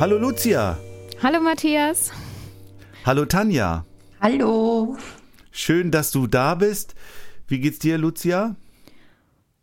[0.00, 0.78] Hallo Lucia.
[1.22, 2.12] Hallo Matthias.
[3.04, 3.84] Hallo Tanja.
[4.20, 4.96] Hallo.
[5.50, 6.94] Schön, dass du da bist.
[7.48, 8.54] Wie geht's dir, Lucia?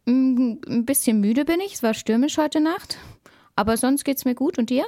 [0.05, 2.97] Mm, Ein bisschen müde bin ich, es war stürmisch heute Nacht.
[3.55, 4.85] Aber sonst geht's mir gut und dir?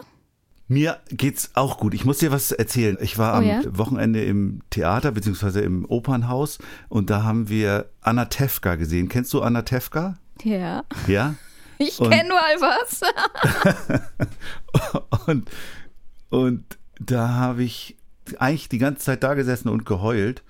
[0.68, 1.94] Mir geht's auch gut.
[1.94, 2.98] Ich muss dir was erzählen.
[3.00, 3.62] Ich war Oh am ja?
[3.78, 6.58] Wochenende im Theater beziehungsweise im Opernhaus
[6.90, 9.08] und da haben wir Anna Tefka gesehen.
[9.08, 10.18] Kennst du Anna Tefka?
[10.44, 10.84] Ja.
[11.08, 11.36] Ja?
[11.80, 13.02] Ich kenne mal was.
[15.28, 15.50] und,
[16.30, 17.98] und da habe ich
[18.40, 20.44] eigentlich die ganze Zeit da gesessen und geheult,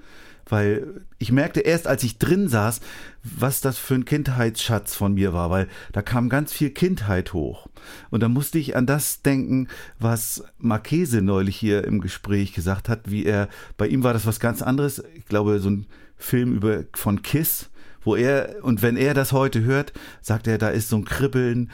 [0.49, 2.79] weil ich merkte erst, als ich drin saß,
[3.23, 7.67] was das für ein Kindheitsschatz von mir war, weil da kam ganz viel Kindheit hoch.
[8.09, 9.67] Und da musste ich an das denken,
[9.99, 14.39] was Marchese neulich hier im Gespräch gesagt hat, wie er, bei ihm war das was
[14.39, 15.03] ganz anderes.
[15.15, 17.69] Ich glaube, so ein Film über, von Kiss,
[18.07, 21.69] wo er, und wenn er das heute hört, sagt er, da ist so ein Kribbeln,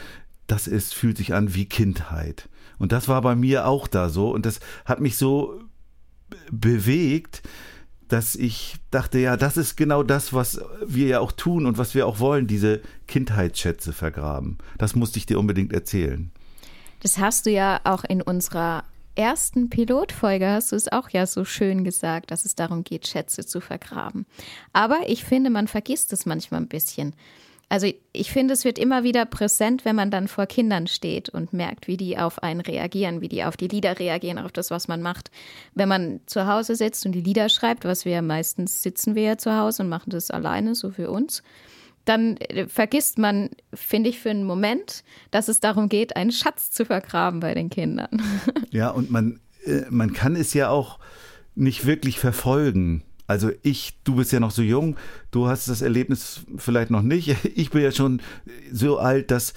[0.47, 2.49] das ist, fühlt sich an wie Kindheit.
[2.77, 4.31] Und das war bei mir auch da so.
[4.31, 5.61] Und das hat mich so
[6.29, 7.43] be- bewegt,
[8.09, 11.95] dass ich dachte, ja, das ist genau das, was wir ja auch tun und was
[11.95, 14.57] wir auch wollen, diese Kindheitsschätze vergraben.
[14.77, 16.31] Das musste ich dir unbedingt erzählen.
[17.01, 18.83] Das hast du ja auch in unserer
[19.15, 23.45] ersten Pilotfolge, hast du es auch ja so schön gesagt, dass es darum geht, Schätze
[23.45, 24.25] zu vergraben.
[24.71, 27.13] Aber ich finde, man vergisst es manchmal ein bisschen.
[27.69, 31.53] Also ich finde, es wird immer wieder präsent, wenn man dann vor Kindern steht und
[31.53, 34.87] merkt, wie die auf einen reagieren, wie die auf die Lieder reagieren, auf das, was
[34.87, 35.31] man macht.
[35.73, 39.37] Wenn man zu Hause sitzt und die Lieder schreibt, was wir meistens sitzen wir ja
[39.39, 41.41] zu Hause und machen das alleine, so für uns,
[42.05, 46.71] dann äh, vergisst man, finde ich, für einen Moment, dass es darum geht, einen Schatz
[46.71, 48.21] zu vergraben bei den Kindern.
[48.71, 50.97] Ja, und man, äh, man kann es ja auch
[51.53, 53.03] nicht wirklich verfolgen.
[53.27, 54.97] Also ich, du bist ja noch so jung,
[55.29, 57.35] du hast das Erlebnis vielleicht noch nicht.
[57.55, 58.19] Ich bin ja schon
[58.71, 59.53] so alt, dass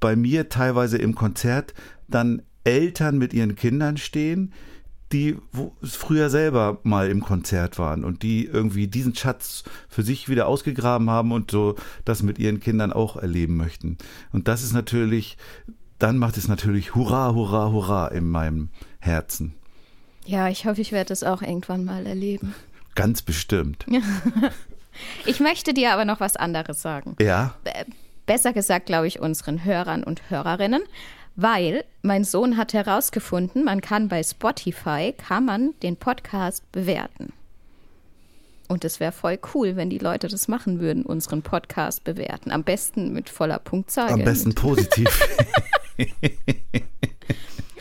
[0.00, 1.74] bei mir teilweise im Konzert
[2.08, 4.52] dann Eltern mit ihren Kindern stehen,
[5.12, 5.36] die
[5.82, 11.10] früher selber mal im Konzert waren und die irgendwie diesen Schatz für sich wieder ausgegraben
[11.10, 13.98] haben und so das mit ihren Kindern auch erleben möchten.
[14.32, 15.36] Und das ist natürlich,
[15.98, 19.54] dann macht es natürlich Hurra, Hurra, Hurra in meinem Herzen.
[20.24, 22.54] Ja, ich hoffe, ich werde das auch irgendwann mal erleben.
[22.94, 23.86] Ganz bestimmt.
[25.26, 27.16] Ich möchte dir aber noch was anderes sagen.
[27.20, 27.54] Ja,
[28.26, 30.82] Besser gesagt, glaube ich, unseren Hörern und Hörerinnen,
[31.36, 37.32] weil mein Sohn hat herausgefunden, man kann bei Spotify, kann man den Podcast bewerten.
[38.68, 42.50] Und es wäre voll cool, wenn die Leute das machen würden, unseren Podcast bewerten.
[42.50, 44.10] Am besten mit voller Punktzahl.
[44.10, 45.08] am besten positiv.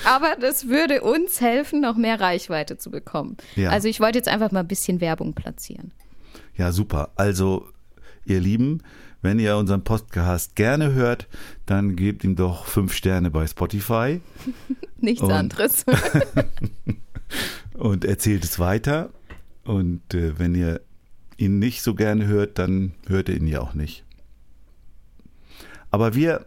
[0.06, 3.38] Aber das würde uns helfen, noch mehr Reichweite zu bekommen.
[3.56, 3.72] Ja.
[3.72, 5.92] Also ich wollte jetzt einfach mal ein bisschen Werbung platzieren.
[6.56, 7.10] Ja, super.
[7.16, 7.68] Also,
[8.26, 8.84] ihr Lieben,
[9.26, 11.28] wenn ihr unseren Podcast gerne hört,
[11.66, 14.22] dann gebt ihm doch fünf Sterne bei Spotify
[14.98, 15.84] Nichts Und- anderes.
[17.74, 19.10] und erzählt es weiter.
[19.66, 20.80] Und äh, wenn ihr
[21.38, 24.04] ihn nicht so gerne hört, dann hört ihr ihn ja auch nicht.
[25.92, 26.46] Aber wir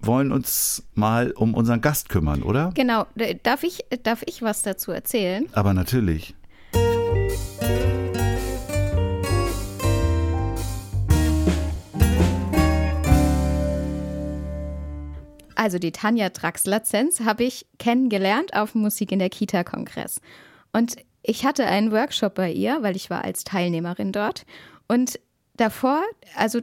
[0.00, 2.70] wollen uns mal um unseren Gast kümmern, oder?
[2.74, 3.06] genau.
[3.42, 5.46] Darf ich, darf ich was dazu erzählen?
[5.52, 6.34] Aber natürlich.
[15.58, 20.20] Also die Tanja Draxler-Zenz habe ich kennengelernt auf dem Musik in der Kita-Kongress.
[20.72, 24.46] Und ich hatte einen Workshop bei ihr, weil ich war als Teilnehmerin dort.
[24.86, 25.18] Und
[25.56, 26.04] davor,
[26.36, 26.60] also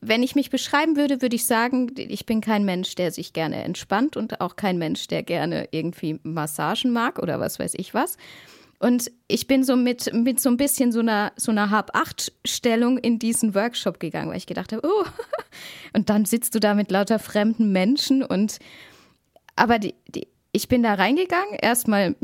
[0.00, 3.64] wenn ich mich beschreiben würde, würde ich sagen, ich bin kein Mensch, der sich gerne
[3.64, 8.16] entspannt und auch kein Mensch, der gerne irgendwie Massagen mag oder was weiß ich was.
[8.82, 13.20] Und ich bin so mit, mit so ein bisschen so einer, so einer Hab-Acht-Stellung in
[13.20, 15.04] diesen Workshop gegangen, weil ich gedacht habe, oh,
[15.92, 18.58] und dann sitzt du da mit lauter fremden Menschen und
[19.54, 22.16] aber die, die, ich bin da reingegangen, erstmal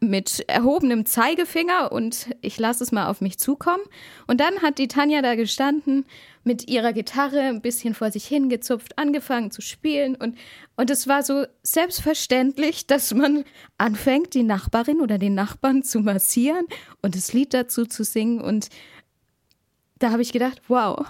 [0.00, 3.82] mit erhobenem Zeigefinger und ich lasse es mal auf mich zukommen.
[4.26, 6.04] Und dann hat die Tanja da gestanden,
[6.44, 10.14] mit ihrer Gitarre ein bisschen vor sich hingezupft, angefangen zu spielen.
[10.16, 10.36] Und,
[10.76, 13.44] und es war so selbstverständlich, dass man
[13.78, 16.66] anfängt, die Nachbarin oder den Nachbarn zu massieren
[17.00, 18.40] und das Lied dazu zu singen.
[18.40, 18.68] Und
[19.98, 21.06] da habe ich gedacht, wow,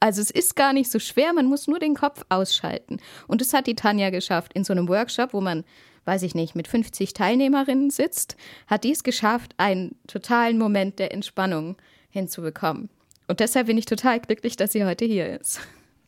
[0.00, 3.00] Also es ist gar nicht so schwer, man muss nur den Kopf ausschalten.
[3.28, 5.62] Und das hat die Tanja geschafft in so einem Workshop, wo man,
[6.06, 8.36] weiß ich nicht, mit 50 Teilnehmerinnen sitzt,
[8.66, 11.76] hat dies geschafft, einen totalen Moment der Entspannung
[12.08, 12.88] hinzubekommen.
[13.30, 15.60] Und deshalb bin ich total glücklich, dass sie heute hier ist.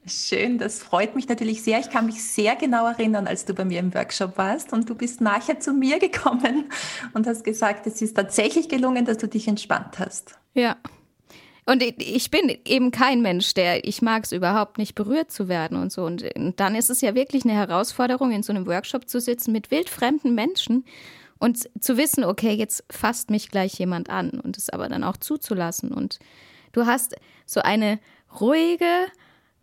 [0.08, 1.78] Schön, das freut mich natürlich sehr.
[1.78, 4.96] Ich kann mich sehr genau erinnern, als du bei mir im Workshop warst und du
[4.96, 6.64] bist nachher zu mir gekommen
[7.14, 10.34] und hast gesagt, es ist tatsächlich gelungen, dass du dich entspannt hast.
[10.54, 10.76] Ja.
[11.64, 15.80] Und ich bin eben kein Mensch, der, ich mag es überhaupt nicht berührt zu werden
[15.80, 16.02] und so.
[16.02, 19.52] Und, und dann ist es ja wirklich eine Herausforderung, in so einem Workshop zu sitzen
[19.52, 20.84] mit wildfremden Menschen
[21.38, 25.16] und zu wissen, okay, jetzt fasst mich gleich jemand an und es aber dann auch
[25.16, 25.92] zuzulassen.
[25.92, 26.18] Und
[26.72, 27.16] du hast
[27.46, 27.98] so eine
[28.40, 29.06] ruhige,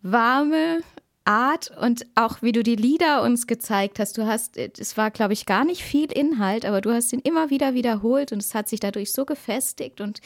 [0.02, 0.80] warme
[1.24, 4.16] Art und auch wie du die Lieder uns gezeigt hast.
[4.18, 7.50] Du hast, es war, glaube ich, gar nicht viel Inhalt, aber du hast ihn immer
[7.50, 10.20] wieder wiederholt und es hat sich dadurch so gefestigt und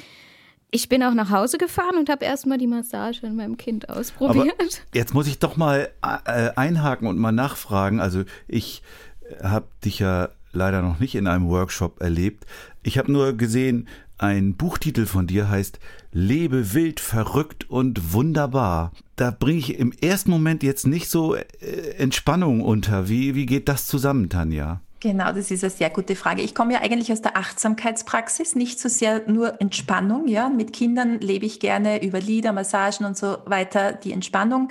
[0.70, 4.54] ich bin auch nach Hause gefahren und habe erstmal die Massage in meinem Kind ausprobiert.
[4.58, 8.00] Aber jetzt muss ich doch mal äh, einhaken und mal nachfragen.
[8.00, 8.82] Also ich
[9.40, 12.44] habe dich ja leider noch nicht in einem Workshop erlebt.
[12.82, 15.78] Ich habe nur gesehen, ein Buchtitel von dir heißt
[16.12, 18.92] Lebe wild, verrückt und wunderbar.
[19.16, 21.42] Da bringe ich im ersten Moment jetzt nicht so äh,
[21.98, 23.08] Entspannung unter.
[23.08, 24.80] Wie, wie geht das zusammen, Tanja?
[25.04, 26.40] Genau, das ist eine sehr gute Frage.
[26.40, 30.28] Ich komme ja eigentlich aus der Achtsamkeitspraxis, nicht so sehr nur Entspannung.
[30.28, 34.70] Ja, mit Kindern lebe ich gerne über Lieder, Massagen und so weiter die Entspannung.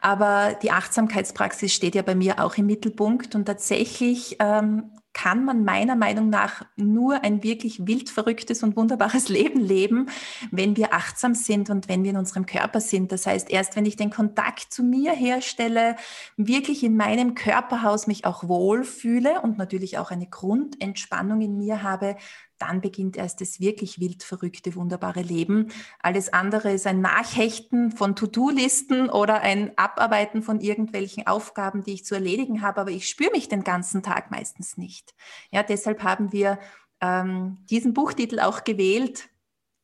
[0.00, 5.64] Aber die Achtsamkeitspraxis steht ja bei mir auch im Mittelpunkt und tatsächlich ähm, kann man
[5.64, 10.08] meiner Meinung nach nur ein wirklich wild verrücktes und wunderbares Leben leben,
[10.50, 13.12] wenn wir achtsam sind und wenn wir in unserem Körper sind.
[13.12, 15.96] Das heißt, erst wenn ich den Kontakt zu mir herstelle,
[16.36, 22.16] wirklich in meinem Körperhaus mich auch wohlfühle und natürlich auch eine Grundentspannung in mir habe,
[22.62, 25.72] dann beginnt erst das wirklich wild verrückte, wunderbare Leben.
[26.00, 32.04] Alles andere ist ein Nachhechten von To-Do-Listen oder ein Abarbeiten von irgendwelchen Aufgaben, die ich
[32.04, 35.14] zu erledigen habe, aber ich spüre mich den ganzen Tag meistens nicht.
[35.50, 36.58] Ja, deshalb haben wir
[37.00, 39.28] ähm, diesen Buchtitel auch gewählt,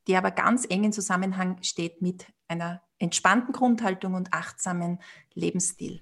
[0.06, 5.00] der aber ganz eng in Zusammenhang steht mit einer entspannten Grundhaltung und achtsamen
[5.34, 6.00] Lebensstil.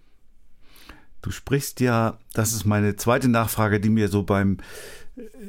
[1.22, 4.58] Du sprichst ja, das ist meine zweite Nachfrage, die mir so beim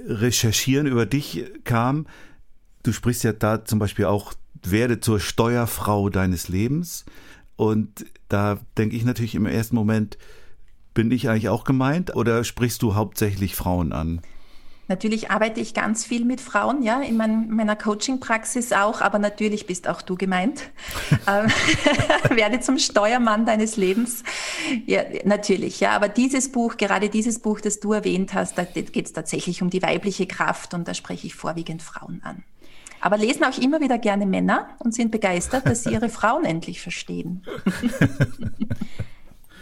[0.07, 2.07] Recherchieren über dich kam.
[2.83, 4.33] Du sprichst ja da zum Beispiel auch,
[4.63, 7.05] werde zur Steuerfrau deines Lebens.
[7.55, 10.17] Und da denke ich natürlich im ersten Moment,
[10.93, 14.21] bin ich eigentlich auch gemeint oder sprichst du hauptsächlich Frauen an?
[14.87, 19.65] Natürlich arbeite ich ganz viel mit Frauen, ja, in mein, meiner Coaching-Praxis auch, aber natürlich
[19.65, 20.63] bist auch du gemeint.
[21.25, 21.47] Ähm,
[22.37, 24.23] werde zum Steuermann deines Lebens.
[24.85, 29.05] Ja, natürlich, ja, aber dieses Buch, gerade dieses Buch, das du erwähnt hast, da geht
[29.05, 32.43] es tatsächlich um die weibliche Kraft und da spreche ich vorwiegend Frauen an.
[33.01, 36.81] Aber lesen auch immer wieder gerne Männer und sind begeistert, dass sie ihre Frauen endlich
[36.81, 37.43] verstehen.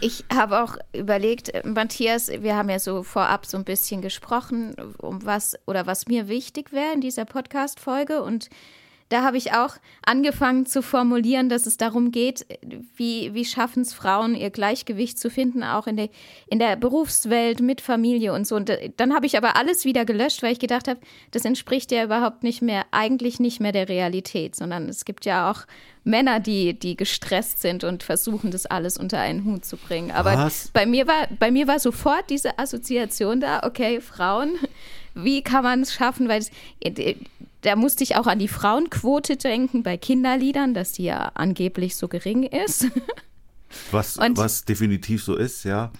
[0.00, 4.76] Ich habe auch überlegt, äh, Matthias, wir haben ja so vorab so ein bisschen gesprochen,
[4.98, 8.22] um was oder was mir wichtig wäre in dieser Podcast-Folge.
[8.22, 8.50] Und
[9.08, 12.44] da habe ich auch angefangen zu formulieren, dass es darum geht,
[12.96, 16.08] wie, wie schaffen es Frauen, ihr Gleichgewicht zu finden, auch in der,
[16.48, 18.56] in der Berufswelt mit Familie und so.
[18.56, 21.00] Und äh, dann habe ich aber alles wieder gelöscht, weil ich gedacht habe,
[21.30, 25.50] das entspricht ja überhaupt nicht mehr, eigentlich nicht mehr der Realität, sondern es gibt ja
[25.50, 25.66] auch
[26.02, 30.10] Männer, die, die gestresst sind und versuchen, das alles unter einen Hut zu bringen.
[30.10, 30.68] Aber Was?
[30.68, 34.54] bei mir war, bei mir war sofort diese Assoziation da, okay, Frauen,
[35.16, 36.28] wie kann man es schaffen?
[36.28, 37.16] Weil es, äh,
[37.62, 42.08] da musste ich auch an die Frauenquote denken bei Kinderliedern, dass die ja angeblich so
[42.08, 42.86] gering ist.
[43.90, 45.90] Was, was definitiv so ist, ja.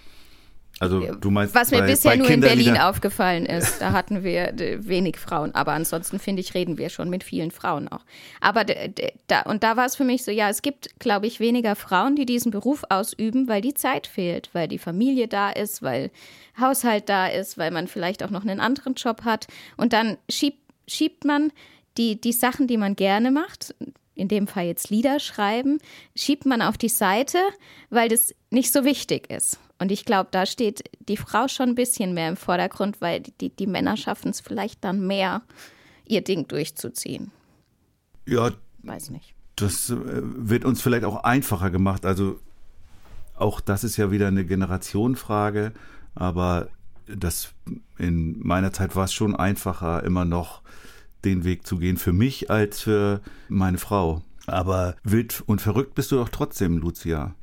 [0.79, 4.23] Also du meinst, was mir bei, bisher bei nur in Berlin aufgefallen ist, da hatten
[4.23, 4.53] wir
[4.87, 8.05] wenig Frauen, aber ansonsten finde ich, reden wir schon mit vielen Frauen auch.
[8.43, 11.77] Aber da und da war es für mich so, ja, es gibt, glaube ich, weniger
[11.77, 16.11] Frauen, die diesen Beruf ausüben, weil die Zeit fehlt, weil die Familie da ist, weil
[16.61, 20.61] Haushalt da ist, weil man vielleicht auch noch einen anderen Job hat und dann schiebt
[20.89, 21.53] schiebt man
[21.97, 23.75] die die Sachen, die man gerne macht,
[24.15, 25.79] in dem Fall jetzt Lieder schreiben,
[26.15, 27.39] schiebt man auf die Seite,
[27.89, 29.59] weil das nicht so wichtig ist.
[29.79, 33.51] Und ich glaube, da steht die Frau schon ein bisschen mehr im Vordergrund, weil die,
[33.51, 35.43] die Männer schaffen es vielleicht dann mehr,
[36.07, 37.31] ihr Ding durchzuziehen.
[38.27, 38.51] Ja.
[38.83, 39.35] Weiß nicht.
[39.57, 42.07] Das äh, wird uns vielleicht auch einfacher gemacht.
[42.07, 42.41] Also
[43.35, 45.73] auch das ist ja wieder eine Generationenfrage,
[46.15, 46.69] aber
[47.07, 47.53] das
[47.99, 50.63] in meiner Zeit war es schon einfacher, immer noch
[51.25, 54.23] den Weg zu gehen für mich als für meine Frau.
[54.47, 57.35] Aber wild und verrückt bist du doch trotzdem, Lucia.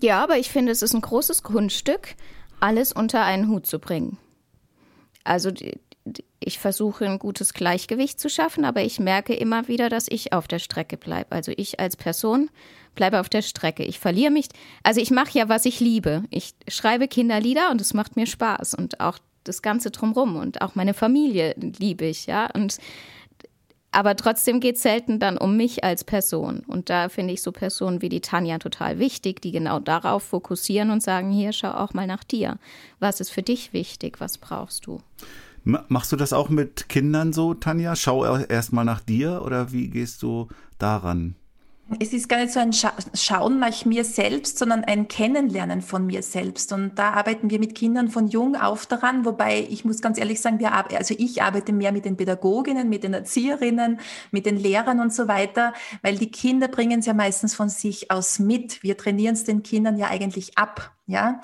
[0.00, 2.14] Ja, aber ich finde, es ist ein großes Kunststück,
[2.58, 4.18] alles unter einen Hut zu bringen.
[5.24, 5.50] Also
[6.40, 10.48] ich versuche ein gutes Gleichgewicht zu schaffen, aber ich merke immer wieder, dass ich auf
[10.48, 11.32] der Strecke bleibe.
[11.32, 12.50] Also ich als Person
[12.94, 13.84] bleibe auf der Strecke.
[13.84, 14.48] Ich verliere mich.
[14.82, 16.24] Also ich mache ja, was ich liebe.
[16.30, 20.74] Ich schreibe Kinderlieder und es macht mir Spaß und auch das Ganze drumrum und auch
[20.74, 22.48] meine Familie liebe ich, ja.
[22.54, 22.78] Und
[23.92, 26.60] aber trotzdem geht es selten dann um mich als Person.
[26.66, 30.90] Und da finde ich so Personen wie die Tanja total wichtig, die genau darauf fokussieren
[30.90, 32.58] und sagen, hier, schau auch mal nach dir.
[33.00, 34.20] Was ist für dich wichtig?
[34.20, 35.00] Was brauchst du?
[35.64, 37.94] Machst du das auch mit Kindern so, Tanja?
[37.94, 41.34] Schau erst mal nach dir oder wie gehst du daran?
[41.98, 46.06] Es ist gar nicht so ein Scha Schauen nach mir selbst, sondern ein Kennenlernen von
[46.06, 46.72] mir selbst.
[46.72, 50.40] Und da arbeiten wir mit Kindern von jung auf daran, wobei ich muss ganz ehrlich
[50.40, 53.98] sagen, wir also ich arbeite mehr mit den Pädagoginnen, mit den Erzieherinnen,
[54.30, 58.10] mit den Lehrern und so weiter, weil die Kinder bringen es ja meistens von sich
[58.10, 58.82] aus mit.
[58.84, 60.92] Wir trainieren es den Kindern ja eigentlich ab.
[61.06, 61.40] Ja,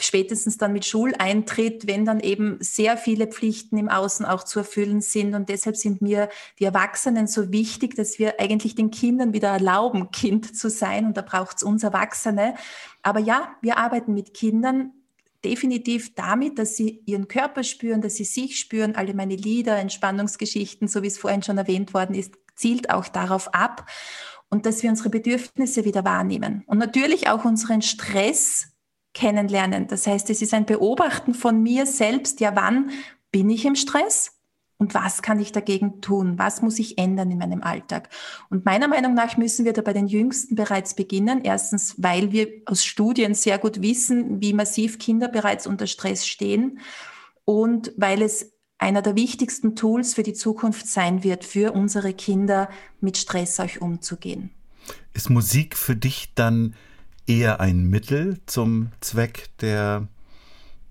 [0.00, 5.00] spätestens dann mit Schuleintritt, wenn dann eben sehr viele Pflichten im Außen auch zu erfüllen
[5.00, 5.34] sind.
[5.34, 10.10] Und deshalb sind mir die Erwachsenen so wichtig, dass wir eigentlich den Kindern wieder erlauben,
[10.10, 11.06] Kind zu sein.
[11.06, 12.54] Und da braucht es uns Erwachsene.
[13.02, 14.92] Aber ja, wir arbeiten mit Kindern
[15.44, 18.96] definitiv damit, dass sie ihren Körper spüren, dass sie sich spüren.
[18.96, 23.54] Alle meine Lieder, Entspannungsgeschichten, so wie es vorhin schon erwähnt worden ist, zielt auch darauf
[23.54, 23.88] ab.
[24.48, 26.62] Und dass wir unsere Bedürfnisse wieder wahrnehmen.
[26.66, 28.75] Und natürlich auch unseren Stress
[29.16, 29.88] kennenlernen.
[29.88, 32.38] Das heißt, es ist ein Beobachten von mir selbst.
[32.40, 32.90] Ja, wann
[33.32, 34.32] bin ich im Stress?
[34.78, 36.38] Und was kann ich dagegen tun?
[36.38, 38.10] Was muss ich ändern in meinem Alltag?
[38.50, 41.40] Und meiner Meinung nach müssen wir da bei den Jüngsten bereits beginnen.
[41.44, 46.78] Erstens, weil wir aus Studien sehr gut wissen, wie massiv Kinder bereits unter Stress stehen
[47.46, 52.68] und weil es einer der wichtigsten Tools für die Zukunft sein wird, für unsere Kinder
[53.00, 54.50] mit Stress auch umzugehen.
[55.14, 56.74] Ist Musik für dich dann
[57.26, 60.08] eher ein Mittel zum Zweck der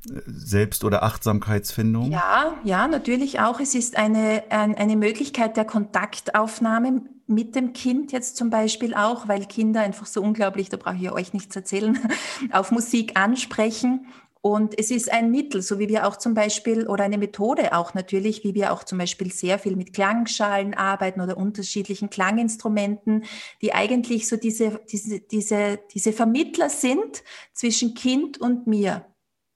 [0.08, 2.12] äh, Selbst- oder Achtsamkeitsfindung?
[2.12, 3.60] Ja, ja, natürlich auch.
[3.60, 9.46] Es ist eine, eine Möglichkeit der Kontaktaufnahme mit dem Kind jetzt zum Beispiel auch, weil
[9.46, 11.98] Kinder einfach so unglaublich, da brauche ich euch nichts erzählen,
[12.52, 14.06] auf Musik ansprechen
[14.46, 17.96] und es ist ein Mittel, so wie wir auch zum Beispiel, oder eine Methode auch
[17.96, 23.24] natürlich, wie wir auch zum Beispiel sehr viel mit Klangschalen arbeiten oder unterschiedlichen Klanginstrumenten,
[23.64, 27.24] die eigentlich so diese, diese, diese, diese Vermittler sind
[27.54, 29.08] zwischen Kind und mir.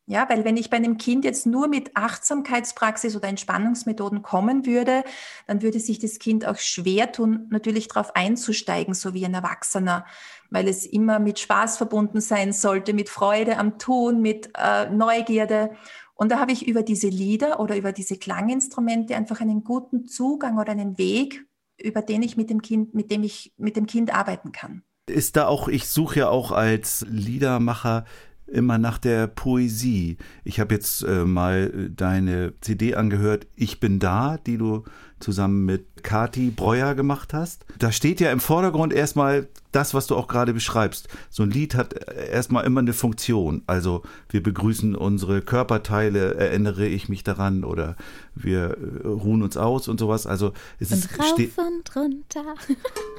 [0.08, 5.04] Ja, weil wenn ich bei einem Kind jetzt nur mit Achtsamkeitspraxis oder Entspannungsmethoden kommen würde,
[5.46, 10.08] dann würde sich das Kind auch schwer tun, natürlich darauf einzusteigen, so wie ein Erwachsener,
[10.50, 15.72] weil es immer mit Spaß verbunden sein sollte, mit Freude am Tun, mit äh, Neugierde.
[16.16, 20.58] Und da habe ich über diese Lieder oder über diese Klanginstrumente einfach einen guten Zugang
[20.58, 21.46] oder einen Weg,
[21.82, 24.84] über den ich mit dem Kind, mit dem ich mit dem Kind arbeiten kann.
[25.08, 28.06] Ist da auch, ich suche ja auch als Liedermacher
[28.50, 30.18] immer nach der Poesie.
[30.44, 34.84] Ich habe jetzt äh, mal deine CD angehört, Ich bin da, die du
[35.20, 37.66] zusammen mit Kati Breuer gemacht hast.
[37.78, 41.10] Da steht ja im Vordergrund erstmal das, was du auch gerade beschreibst.
[41.30, 43.64] So ein Lied hat erstmal immer eine Funktion.
[43.68, 47.96] Also wir begrüßen unsere Körperteile, erinnere ich mich daran oder
[48.34, 50.26] wir äh, ruhen uns aus und sowas.
[50.26, 52.56] Also es und ist rauf und runter.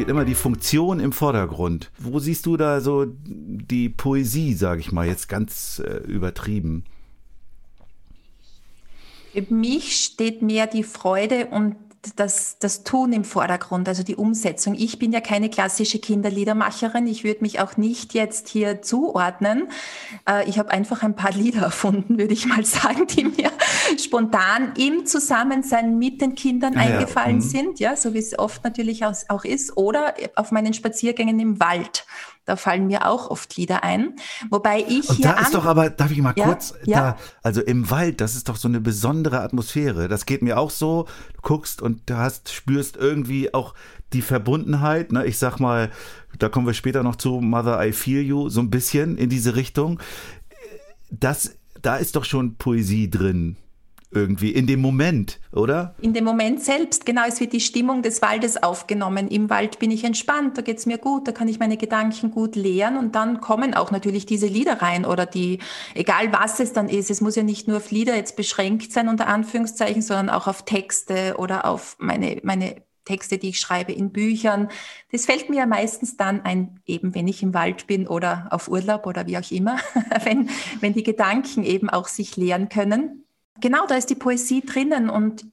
[0.00, 1.90] steht immer die Funktion im Vordergrund.
[1.98, 6.84] Wo siehst du da so die Poesie, sage ich mal, jetzt ganz äh, übertrieben?
[9.34, 11.76] Für mich steht mehr die Freude und
[12.16, 14.74] das, das Tun im Vordergrund, also die Umsetzung.
[14.74, 17.06] Ich bin ja keine klassische Kinderliedermacherin.
[17.06, 19.68] Ich würde mich auch nicht jetzt hier zuordnen.
[20.28, 23.50] Äh, ich habe einfach ein paar Lieder erfunden, würde ich mal sagen, die mir
[23.98, 27.44] spontan im Zusammensein mit den Kindern ah, eingefallen ja.
[27.44, 27.50] Mhm.
[27.50, 32.06] sind, ja, so wie es oft natürlich auch ist, oder auf meinen Spaziergängen im Wald.
[32.44, 34.16] Da fallen mir auch oft Lieder ein.
[34.50, 35.26] Wobei ich Und hier.
[35.26, 37.00] Da ist doch aber, darf ich mal ja, kurz, ja.
[37.00, 40.08] da, also im Wald, das ist doch so eine besondere Atmosphäre.
[40.08, 41.06] Das geht mir auch so.
[41.34, 43.74] Du guckst und du hast, spürst irgendwie auch
[44.12, 45.12] die Verbundenheit.
[45.12, 45.26] Ne?
[45.26, 45.90] Ich sag mal,
[46.38, 49.54] da kommen wir später noch zu Mother I Feel You, so ein bisschen in diese
[49.54, 50.00] Richtung.
[51.10, 53.56] Das, da ist doch schon Poesie drin
[54.12, 55.94] irgendwie in dem Moment, oder?
[56.00, 57.22] In dem Moment selbst, genau.
[57.28, 59.28] Es wird die Stimmung des Waldes aufgenommen.
[59.28, 62.56] Im Wald bin ich entspannt, da geht's mir gut, da kann ich meine Gedanken gut
[62.56, 65.60] leeren und dann kommen auch natürlich diese Lieder rein oder die,
[65.94, 67.10] egal was es dann ist.
[67.10, 70.64] Es muss ja nicht nur auf Lieder jetzt beschränkt sein, unter Anführungszeichen, sondern auch auf
[70.64, 74.68] Texte oder auf meine, meine Texte, die ich schreibe in Büchern.
[75.12, 78.68] Das fällt mir ja meistens dann ein, eben wenn ich im Wald bin oder auf
[78.68, 79.78] Urlaub oder wie auch immer,
[80.24, 80.50] wenn,
[80.80, 83.24] wenn die Gedanken eben auch sich leeren können
[83.60, 85.44] genau, da ist die Poesie drinnen und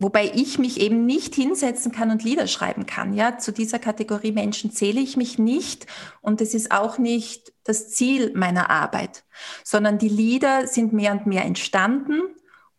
[0.00, 3.14] Wobei ich mich eben nicht hinsetzen kann und Lieder schreiben kann.
[3.14, 5.88] Ja, zu dieser Kategorie Menschen zähle ich mich nicht.
[6.20, 9.24] Und es ist auch nicht das Ziel meiner Arbeit,
[9.64, 12.20] sondern die Lieder sind mehr und mehr entstanden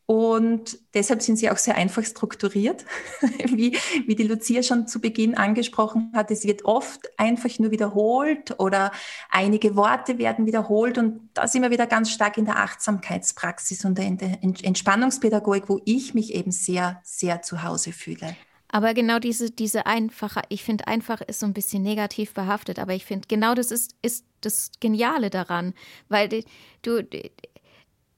[0.09, 2.83] und deshalb sind sie auch sehr einfach strukturiert,
[3.45, 6.31] wie, wie die Lucia schon zu Beginn angesprochen hat.
[6.31, 8.91] Es wird oft einfach nur wiederholt oder
[9.29, 10.97] einige Worte werden wiederholt.
[10.97, 15.79] Und da sind wir wieder ganz stark in der Achtsamkeitspraxis und in der Entspannungspädagogik, wo
[15.85, 18.35] ich mich eben sehr, sehr zu Hause fühle.
[18.71, 22.95] Aber genau diese, diese einfache, ich finde einfach ist so ein bisschen negativ behaftet, aber
[22.95, 25.75] ich finde genau das ist, ist das Geniale daran,
[26.07, 26.29] weil
[26.81, 27.03] du,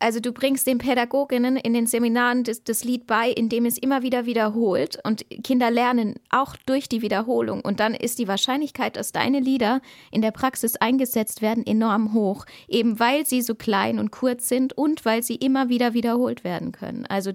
[0.01, 4.01] also du bringst den Pädagoginnen in den Seminaren das, das, Lied bei, indem es immer
[4.01, 9.11] wieder wiederholt und Kinder lernen auch durch die Wiederholung und dann ist die Wahrscheinlichkeit, dass
[9.11, 9.81] deine Lieder
[10.11, 14.73] in der Praxis eingesetzt werden, enorm hoch, eben weil sie so klein und kurz sind
[14.73, 17.05] und weil sie immer wieder wiederholt werden können.
[17.05, 17.31] Also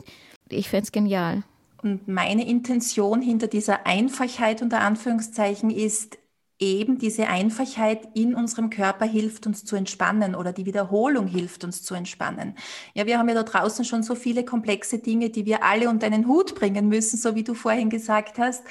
[0.49, 1.43] ich fände es genial.
[1.83, 6.19] Und meine Intention hinter dieser Einfachheit unter Anführungszeichen ist,
[6.59, 11.83] eben diese Einfachheit in unserem Körper hilft uns zu entspannen oder die Wiederholung hilft uns
[11.83, 12.55] zu entspannen.
[12.95, 16.07] Ja, wir haben ja da draußen schon so viele komplexe Dinge, die wir alle unter
[16.07, 18.65] einen Hut bringen müssen, so wie du vorhin gesagt hast.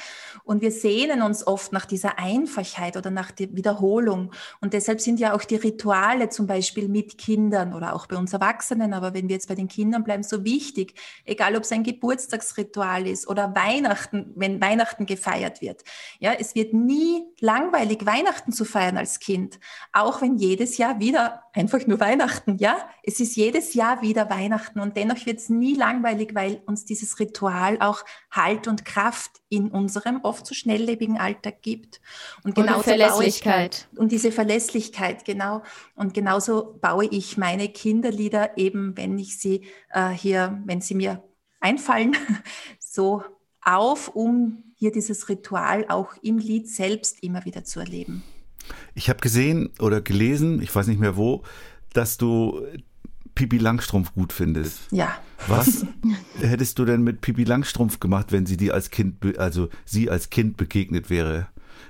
[0.43, 4.31] Und wir sehnen uns oft nach dieser Einfachheit oder nach der Wiederholung.
[4.61, 8.33] Und deshalb sind ja auch die Rituale zum Beispiel mit Kindern oder auch bei uns
[8.33, 11.83] Erwachsenen, aber wenn wir jetzt bei den Kindern bleiben, so wichtig, egal ob es ein
[11.83, 15.83] Geburtstagsritual ist oder Weihnachten, wenn Weihnachten gefeiert wird.
[16.19, 19.59] Ja, es wird nie langweilig langweilig, Weihnachten zu feiern als Kind,
[19.91, 22.77] auch wenn jedes Jahr wieder einfach nur Weihnachten, ja?
[23.03, 27.19] Es ist jedes Jahr wieder Weihnachten und dennoch wird es nie langweilig, weil uns dieses
[27.19, 32.01] Ritual auch Halt und Kraft in unserem oft so schnelllebigen Alltag gibt.
[32.43, 33.87] Und, und Verlässlichkeit.
[33.91, 35.61] Ich, und diese Verlässlichkeit, genau.
[35.95, 41.23] Und genauso baue ich meine Kinderlieder eben, wenn ich sie äh, hier, wenn sie mir
[41.59, 42.15] einfallen,
[42.79, 43.23] so
[43.65, 48.23] auf, um hier dieses Ritual auch im Lied selbst immer wieder zu erleben.
[48.93, 51.43] Ich habe gesehen oder gelesen, ich weiß nicht mehr wo,
[51.93, 52.65] dass du
[53.35, 54.91] Pipi Langstrumpf gut findest.
[54.91, 55.17] Ja.
[55.47, 55.85] Was
[56.39, 60.29] hättest du denn mit Pipi Langstrumpf gemacht, wenn sie dir als Kind, also sie als
[60.29, 61.47] Kind begegnet wäre?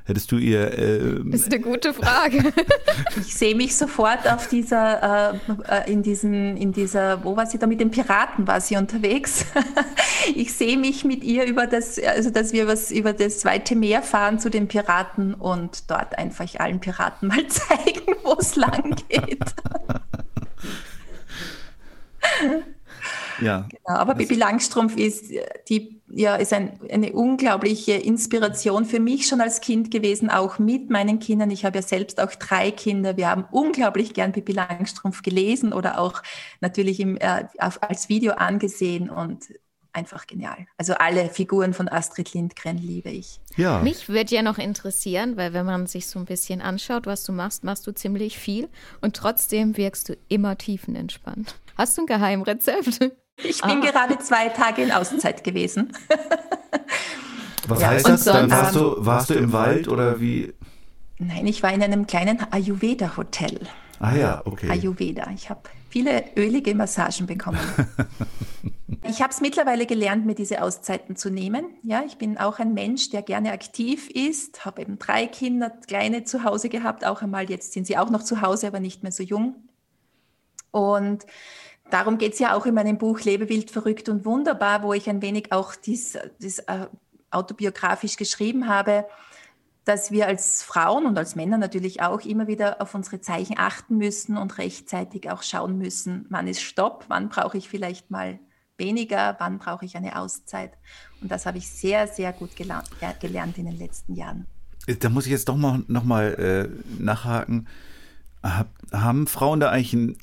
[0.08, 0.78] Hättest du ihr.
[0.78, 2.54] Äh, ist eine gute Frage.
[3.18, 7.58] ich sehe mich sofort auf dieser, äh, äh, in diesen, in dieser, wo war sie
[7.58, 9.48] da mit den Piraten war sie unterwegs.
[10.36, 14.04] ich sehe mich mit ihr über das, also dass wir was über das weite Meer
[14.04, 19.40] fahren zu den Piraten und dort einfach allen Piraten mal zeigen, wo es lang geht.
[23.42, 23.68] Ja.
[23.70, 25.32] Genau, aber Bibi Langstrumpf ist,
[25.68, 30.90] die, ja, ist ein, eine unglaubliche Inspiration für mich schon als Kind gewesen, auch mit
[30.90, 31.50] meinen Kindern.
[31.50, 33.18] Ich habe ja selbst auch drei Kinder.
[33.18, 36.22] Wir haben unglaublich gern Bibi Langstrumpf gelesen oder auch
[36.62, 39.46] natürlich im, äh, auf, als Video angesehen und
[39.94, 40.68] einfach genial.
[40.78, 43.40] Also alle Figuren von Astrid Lindgren liebe ich.
[43.56, 43.80] Ja.
[43.80, 47.32] Mich würde ja noch interessieren, weil wenn man sich so ein bisschen anschaut, was du
[47.32, 48.70] machst, machst du ziemlich viel
[49.02, 51.56] und trotzdem wirkst du immer tiefenentspannt.
[51.78, 53.12] Hast du ein Geheimrezept?
[53.38, 53.92] Ich bin ah.
[53.92, 55.92] gerade zwei Tage in Auszeit gewesen.
[57.68, 58.24] Was ja, heißt das?
[58.26, 60.54] Dann warst du, warst du im Wald oder wie?
[61.18, 63.60] Nein, ich war in einem kleinen Ayurveda-Hotel.
[64.00, 64.70] Ah ja, okay.
[64.70, 65.32] Ayurveda.
[65.34, 67.60] Ich habe viele ölige Massagen bekommen.
[69.04, 71.66] ich habe es mittlerweile gelernt, mir diese Auszeiten zu nehmen.
[71.84, 76.26] Ja, ich bin auch ein Mensch, der gerne aktiv ist, habe eben drei Kinder, kleine
[76.26, 79.12] zu Hause gehabt, auch einmal, jetzt sind sie auch noch zu Hause, aber nicht mehr
[79.12, 79.56] so jung.
[80.72, 81.26] Und
[81.90, 85.10] darum geht es ja auch in meinem Buch Lebe wild, verrückt und wunderbar, wo ich
[85.10, 86.88] ein wenig auch dies, dies äh,
[87.32, 89.06] autobiografisch geschrieben habe,
[89.84, 93.98] dass wir als Frauen und als Männer natürlich auch immer wieder auf unsere Zeichen achten
[93.98, 98.40] müssen und rechtzeitig auch schauen müssen, wann ist Stopp, wann brauche ich vielleicht mal
[98.78, 100.74] weniger, wann brauche ich eine Auszeit.
[101.22, 104.48] Und das habe ich sehr, sehr gut gelernt, in den letzten Jahren.
[105.00, 107.68] Da muss ich jetzt doch mal, noch mal äh, nachhaken.
[108.44, 110.18] Hab, haben Frauen da eigentlich einen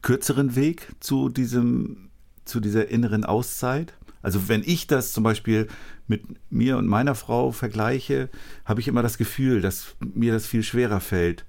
[0.00, 2.10] kürzeren Weg zu diesem,
[2.44, 3.94] zu dieser inneren Auszeit?
[4.22, 5.68] Also wenn ich das zum Beispiel
[6.06, 8.28] mit mir und meiner Frau vergleiche,
[8.64, 11.44] habe ich immer das Gefühl, dass mir das viel schwerer fällt,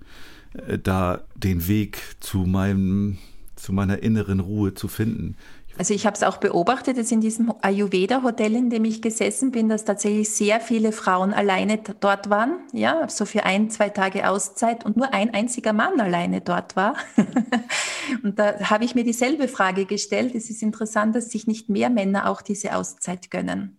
[0.53, 3.17] äh, da den Weg zu meinem,
[3.55, 5.35] zu meiner inneren Ruhe zu finden.
[5.75, 9.69] Also ich habe es auch beobachtet, jetzt in diesem Ayurveda-Hotel, in dem ich gesessen bin,
[9.69, 14.85] dass tatsächlich sehr viele Frauen alleine dort waren, ja, so für ein, zwei Tage Auszeit
[14.85, 16.95] und nur ein einziger Mann alleine dort war.
[18.23, 20.35] und da habe ich mir dieselbe Frage gestellt.
[20.35, 23.77] Es ist interessant, dass sich nicht mehr Männer auch diese Auszeit gönnen.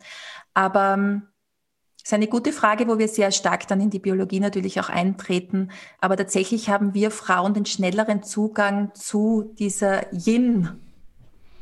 [0.53, 1.23] Aber ähm,
[1.99, 4.89] das ist eine gute Frage, wo wir sehr stark dann in die Biologie natürlich auch
[4.89, 5.71] eintreten.
[6.01, 10.81] Aber tatsächlich haben wir Frauen den schnelleren Zugang zu dieser Yin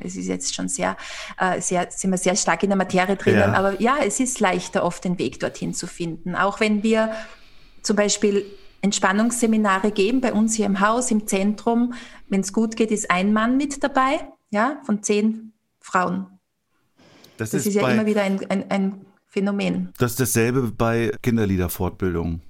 [0.04, 0.96] es ist jetzt schon sehr,
[1.38, 3.52] äh, sehr, sind wir sehr stark in der Materie drinnen, ja.
[3.52, 6.34] aber ja, es ist leichter, oft den Weg dorthin zu finden.
[6.34, 7.12] Auch wenn wir
[7.82, 8.46] zum Beispiel
[8.82, 11.94] Entspannungsseminare geben bei uns hier im Haus, im Zentrum.
[12.28, 16.26] Wenn es gut geht, ist ein Mann mit dabei, ja, von zehn Frauen.
[17.36, 19.92] Das, das ist, ist, ja bei, immer wieder ein, ein, ein Phänomen.
[19.98, 22.40] Das ist dasselbe bei Kinderliederfortbildung.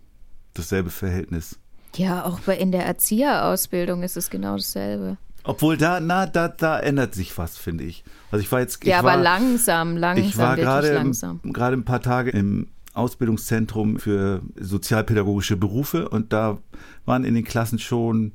[0.55, 1.59] Dasselbe Verhältnis.
[1.95, 5.19] Ja, auch bei, in der Erzieherausbildung ist es genau dasselbe.
[5.45, 8.05] Obwohl da, na, da, da ändert sich was, finde ich.
[8.31, 8.83] Also ich war jetzt.
[8.83, 10.25] Ich ja, war, aber langsam, langsam.
[10.27, 11.11] Ich war gerade,
[11.43, 16.59] gerade ein paar Tage im Ausbildungszentrum für sozialpädagogische Berufe und da
[17.05, 18.33] waren in den Klassen schon,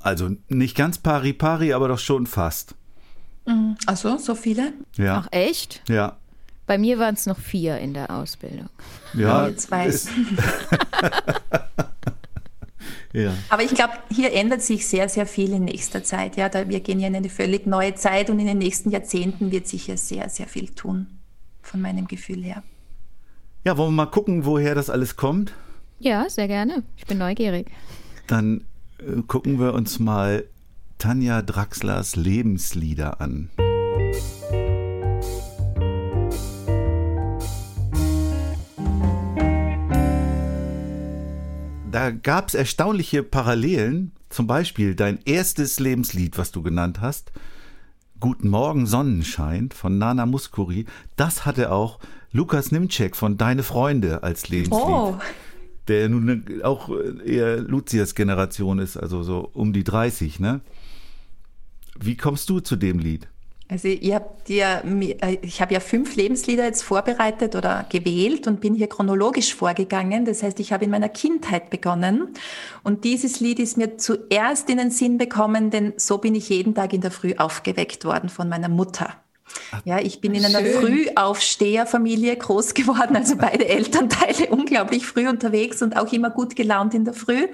[0.00, 2.74] also nicht ganz pari pari, aber doch schon fast.
[3.46, 3.76] Mhm.
[3.86, 4.72] Achso, so viele?
[4.96, 5.24] Ja.
[5.24, 5.82] Ach echt?
[5.88, 6.16] Ja.
[6.66, 8.70] Bei mir waren es noch vier in der Ausbildung.
[9.12, 10.08] Ja, jetzt weiß.
[13.14, 13.32] ja.
[13.48, 16.36] Aber ich glaube, hier ändert sich sehr, sehr viel in nächster Zeit.
[16.36, 19.52] Ja, da wir gehen ja in eine völlig neue Zeit und in den nächsten Jahrzehnten
[19.52, 21.06] wird sich ja sehr, sehr viel tun,
[21.62, 22.64] von meinem Gefühl her.
[23.64, 25.54] Ja, wollen wir mal gucken, woher das alles kommt?
[26.00, 26.82] Ja, sehr gerne.
[26.96, 27.70] Ich bin neugierig.
[28.26, 28.64] Dann
[28.98, 30.44] äh, gucken wir uns mal
[30.98, 33.48] Tanja Draxlers Lebenslieder an.
[41.94, 44.10] Da gab es erstaunliche Parallelen.
[44.28, 47.30] Zum Beispiel dein erstes Lebenslied, was du genannt hast,
[48.18, 52.00] Guten Morgen Sonnenschein von Nana Muskuri, das hatte auch
[52.32, 54.82] Lukas Nimczek von Deine Freunde als Lebenslied.
[54.84, 55.20] Oh.
[55.86, 56.90] Der nun auch
[57.24, 60.62] eher Lucias Generation ist, also so um die 30, ne?
[61.96, 63.28] Wie kommst du zu dem Lied?
[63.66, 68.74] Also ich habe äh, ich habe ja fünf Lebenslieder jetzt vorbereitet oder gewählt und bin
[68.74, 70.26] hier chronologisch vorgegangen.
[70.26, 72.34] Das heißt, ich habe in meiner Kindheit begonnen
[72.82, 76.74] und dieses Lied ist mir zuerst in den Sinn bekommen, denn so bin ich jeden
[76.74, 79.23] Tag in der Früh aufgeweckt worden von meiner Mutter.
[79.84, 80.80] Ja, ich bin in einer Schön.
[80.80, 87.04] Frühaufsteherfamilie groß geworden, also beide Elternteile unglaublich früh unterwegs und auch immer gut gelaunt in
[87.04, 87.48] der Früh.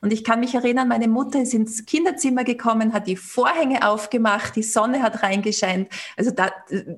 [0.00, 4.56] Und ich kann mich erinnern, meine Mutter ist ins Kinderzimmer gekommen, hat die Vorhänge aufgemacht,
[4.56, 5.88] die Sonne hat reingescheint.
[6.16, 6.50] Also da,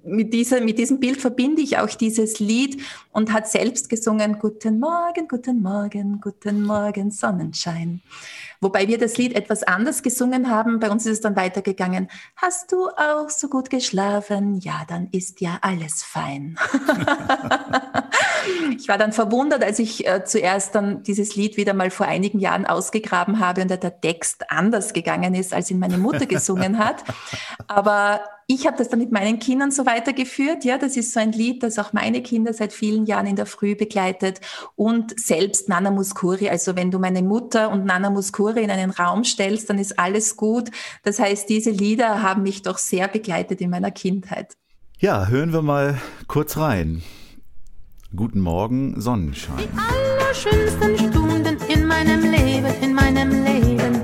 [0.05, 4.81] mit, dieser, mit diesem Bild verbinde ich auch dieses Lied und hat selbst gesungen, Guten
[4.81, 8.01] Morgen, guten Morgen, guten Morgen, Sonnenschein.
[8.61, 10.81] Wobei wir das Lied etwas anders gesungen haben.
[10.81, 12.09] Bei uns ist es dann weitergegangen.
[12.37, 14.59] Hast du auch so gut geschlafen?
[14.61, 16.57] Ja, dann ist ja alles fein.
[18.79, 22.39] ich war dann verwundert, als ich äh, zuerst dann dieses Lied wieder mal vor einigen
[22.39, 27.05] Jahren ausgegraben habe und der Text anders gegangen ist, als ihn meine Mutter gesungen hat.
[27.67, 30.65] Aber ich habe das dann mit meinen Kindern so weitergeführt.
[30.65, 33.47] Ja, das ist so ein Lied, das auch meine Kinder seit vielen Jahren in der
[33.47, 34.41] Früh begleitet
[34.77, 36.49] und selbst Nana Muskuri.
[36.51, 40.37] Also wenn du meine Mutter und Nana Muskuri in einen Raum stellst, dann ist alles
[40.37, 40.71] gut.
[41.03, 44.57] Das heißt, diese Lieder haben mich doch sehr begleitet in meiner Kindheit.
[44.99, 47.03] Ja, hören wir mal kurz rein.
[48.17, 49.57] Guten Morgen, Sonnenschein.
[49.59, 54.03] Die allerschönsten Stunden in meinem Leben, in meinem Leben,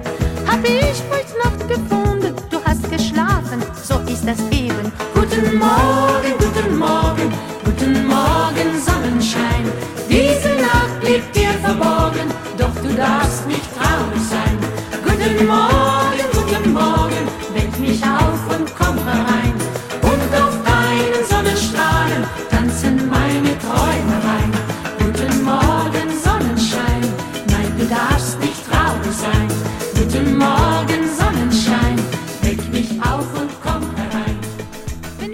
[0.48, 2.34] hab ich heute Nacht gefunden.
[2.50, 4.90] Du hast geschlafen, so ist das eben.
[5.14, 7.32] Guten Morgen, guten Morgen,
[7.64, 9.70] guten Morgen, Sonnenschein.
[10.08, 12.26] Diese Nacht liegt dir verborgen,
[12.58, 14.58] doch du darfst nicht traurig sein.
[15.04, 15.79] Guten Morgen,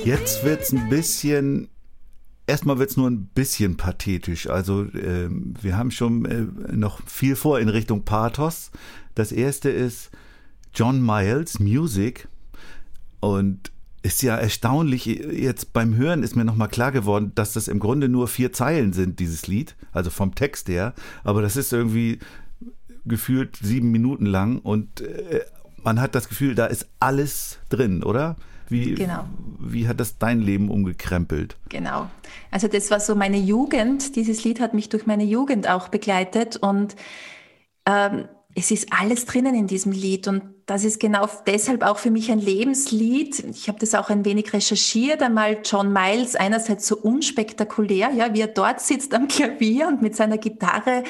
[0.07, 1.66] Jetzt wird's ein bisschen
[2.47, 4.49] Erstmal wird es nur ein bisschen pathetisch.
[4.49, 8.71] Also äh, wir haben schon äh, noch viel vor in Richtung Pathos.
[9.16, 10.12] Das erste ist
[10.73, 12.29] John Miles Music
[13.19, 15.07] und ist ja erstaunlich.
[15.07, 18.92] Jetzt beim Hören ist mir nochmal klar geworden, dass das im Grunde nur vier Zeilen
[18.92, 20.95] sind, dieses Lied, also vom Text her.
[21.25, 22.21] Aber das ist irgendwie
[23.05, 25.40] gefühlt sieben Minuten lang und äh,
[25.83, 28.37] man hat das Gefühl, da ist alles drin, oder?
[28.68, 29.24] Wie, genau.
[29.61, 31.57] wie hat das dein Leben umgekrempelt?
[31.68, 32.09] Genau.
[32.50, 34.16] Also das war so meine Jugend.
[34.16, 36.96] Dieses Lied hat mich durch meine Jugend auch begleitet und
[37.87, 38.26] ähm,
[38.59, 42.33] es ist alles drinnen in diesem Lied und das ist genau deshalb auch für mich
[42.33, 43.38] ein Lebenslied.
[43.51, 48.40] Ich habe das auch ein wenig recherchiert, einmal John Miles einerseits so unspektakulär, ja, wie
[48.40, 51.05] er dort sitzt am Klavier und mit seiner Gitarre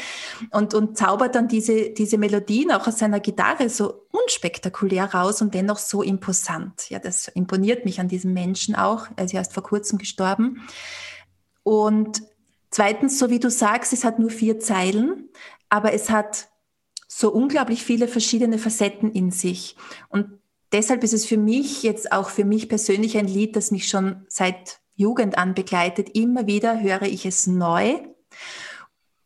[0.51, 5.55] und, und zaubert dann diese, diese Melodien auch aus seiner Gitarre so unspektakulär raus und
[5.55, 6.91] dennoch so imposant.
[6.91, 9.07] Ja, das imponiert mich an diesem Menschen auch.
[9.15, 10.67] Er ist erst vor kurzem gestorben.
[11.63, 12.23] Und
[12.71, 15.29] zweitens, so wie du sagst, es hat nur vier Zeilen,
[15.69, 16.49] aber es hat
[17.07, 19.77] so unglaublich viele verschiedene Facetten in sich.
[20.09, 20.39] Und
[20.73, 24.25] deshalb ist es für mich jetzt auch für mich persönlich ein Lied, das mich schon
[24.29, 26.11] seit Jugend an begleitet.
[26.15, 27.99] Immer wieder höre ich es neu.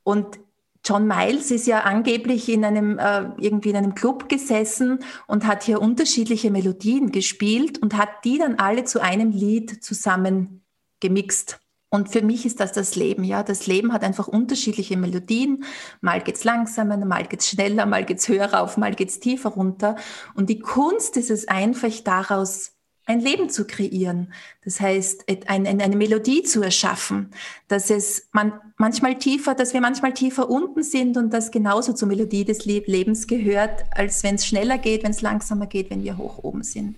[0.02, 0.40] Und
[0.84, 5.62] John Miles ist ja angeblich in einem, äh, irgendwie in einem Club gesessen und hat
[5.62, 10.62] hier unterschiedliche Melodien gespielt und hat die dann alle zu einem Lied zusammen
[11.00, 11.59] gemixt.
[11.90, 13.42] Und für mich ist das das Leben, ja.
[13.42, 15.64] Das Leben hat einfach unterschiedliche Melodien.
[16.00, 19.96] Mal geht's langsamer, mal geht's schneller, mal geht's höher rauf, mal geht's tiefer runter.
[20.34, 22.72] Und die Kunst ist es einfach daraus
[23.06, 24.32] ein Leben zu kreieren.
[24.64, 27.32] Das heißt, eine, eine Melodie zu erschaffen,
[27.66, 32.06] dass es man, manchmal tiefer, dass wir manchmal tiefer unten sind und das genauso zur
[32.06, 36.18] Melodie des Lebens gehört, als wenn es schneller geht, wenn es langsamer geht, wenn wir
[36.18, 36.96] hoch oben sind.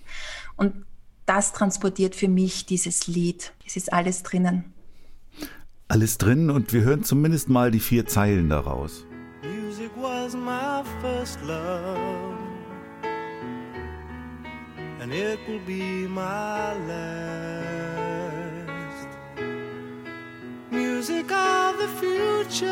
[0.55, 0.85] Und
[1.25, 3.53] das transportiert für mich dieses Lied.
[3.65, 4.65] Es ist alles drinnen.
[5.87, 9.05] Alles drin und wir hören zumindest mal die vier Zeilen daraus.
[9.43, 12.33] Music was my first love.
[15.03, 17.03] and it will be my last.
[20.71, 22.69] Music of the future,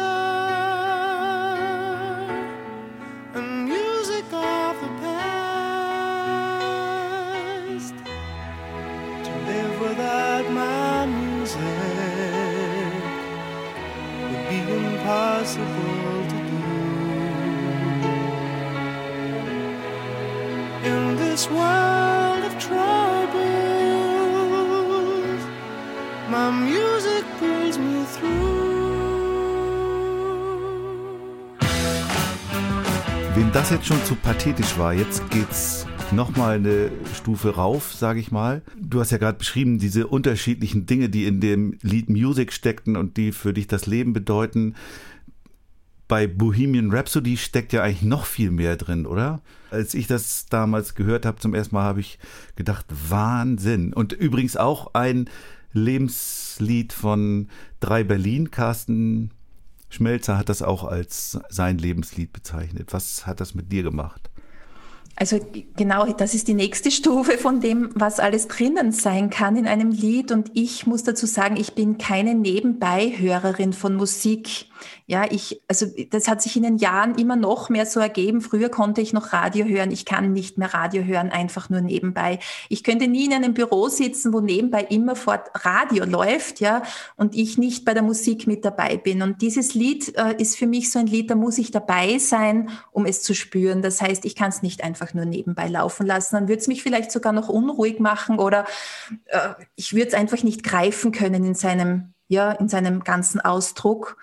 [15.11, 16.63] impossible to do.
[20.89, 21.91] In this world.
[26.29, 28.05] My music pulls me
[33.35, 38.31] Wem das jetzt schon zu pathetisch war, jetzt geht's nochmal eine Stufe rauf, sage ich
[38.31, 38.61] mal.
[38.79, 43.17] Du hast ja gerade beschrieben, diese unterschiedlichen Dinge, die in dem Lied Music steckten und
[43.17, 44.75] die für dich das Leben bedeuten.
[46.07, 49.41] Bei Bohemian Rhapsody steckt ja eigentlich noch viel mehr drin, oder?
[49.69, 52.19] Als ich das damals gehört habe zum ersten Mal, habe ich
[52.55, 53.93] gedacht, Wahnsinn.
[53.93, 55.29] Und übrigens auch ein
[55.71, 57.47] Lebenslied von
[57.79, 58.51] Drei Berlin.
[58.51, 59.31] Carsten
[59.89, 62.91] Schmelzer hat das auch als sein Lebenslied bezeichnet.
[62.91, 64.30] Was hat das mit dir gemacht?
[65.15, 65.39] Also
[65.75, 69.91] genau, das ist die nächste Stufe von dem, was alles drinnen sein kann in einem
[69.91, 70.31] Lied.
[70.31, 74.65] Und ich muss dazu sagen, ich bin keine Nebenbeihörerin von Musik.
[75.05, 78.41] Ja, ich, also das hat sich in den Jahren immer noch mehr so ergeben.
[78.41, 79.91] Früher konnte ich noch Radio hören.
[79.91, 82.39] Ich kann nicht mehr Radio hören, einfach nur nebenbei.
[82.69, 86.83] Ich könnte nie in einem Büro sitzen, wo nebenbei immerfort Radio läuft, ja,
[87.15, 89.21] und ich nicht bei der Musik mit dabei bin.
[89.21, 92.69] Und dieses Lied äh, ist für mich so ein Lied, da muss ich dabei sein,
[92.91, 93.81] um es zu spüren.
[93.81, 96.35] Das heißt, ich kann es nicht einfach nur nebenbei laufen lassen.
[96.35, 98.65] Dann würde es mich vielleicht sogar noch unruhig machen oder
[99.25, 104.17] äh, ich würde es einfach nicht greifen können in seinem, ja, in seinem ganzen Ausdruck.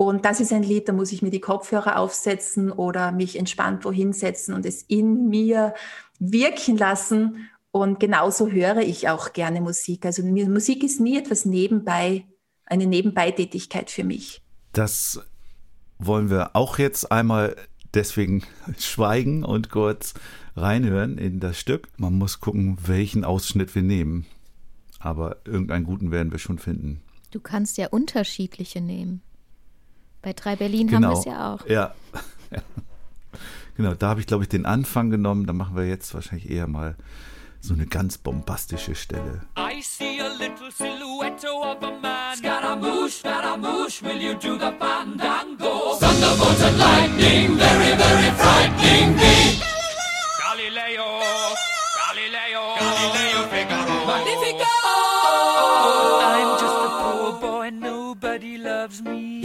[0.00, 3.84] Und das ist ein Lied, da muss ich mir die Kopfhörer aufsetzen oder mich entspannt
[3.84, 5.74] wohin setzen und es in mir
[6.18, 7.50] wirken lassen.
[7.70, 10.06] Und genauso höre ich auch gerne Musik.
[10.06, 12.24] Also Musik ist nie etwas nebenbei,
[12.64, 14.40] eine Nebenbeitätigkeit für mich.
[14.72, 15.20] Das
[15.98, 17.54] wollen wir auch jetzt einmal
[17.92, 18.42] deswegen
[18.78, 20.14] schweigen und kurz
[20.56, 21.88] reinhören in das Stück.
[21.98, 24.24] Man muss gucken, welchen Ausschnitt wir nehmen.
[24.98, 27.02] Aber irgendeinen guten werden wir schon finden.
[27.32, 29.20] Du kannst ja unterschiedliche nehmen.
[30.22, 31.08] Bei drei Berlin genau.
[31.08, 31.66] haben wir es ja auch.
[31.70, 31.94] Ja.
[33.76, 35.46] Genau, da habe ich, glaube ich, den Anfang genommen.
[35.46, 36.96] Da machen wir jetzt wahrscheinlich eher mal
[37.62, 39.42] so eine ganz bombastische Stelle.
[39.56, 42.36] I see a little silhouette of a man.
[42.36, 45.96] Scaramouche, Scaramouche, will you do the fandango?
[45.98, 49.60] Thunderbolt and lightning, very, very frightening me.
[50.42, 51.20] Galileo,
[51.96, 54.06] Galileo, Galileo Figaro.
[54.06, 54.72] Magnifico!
[56.22, 59.39] I'm just a poor boy, nobody loves me.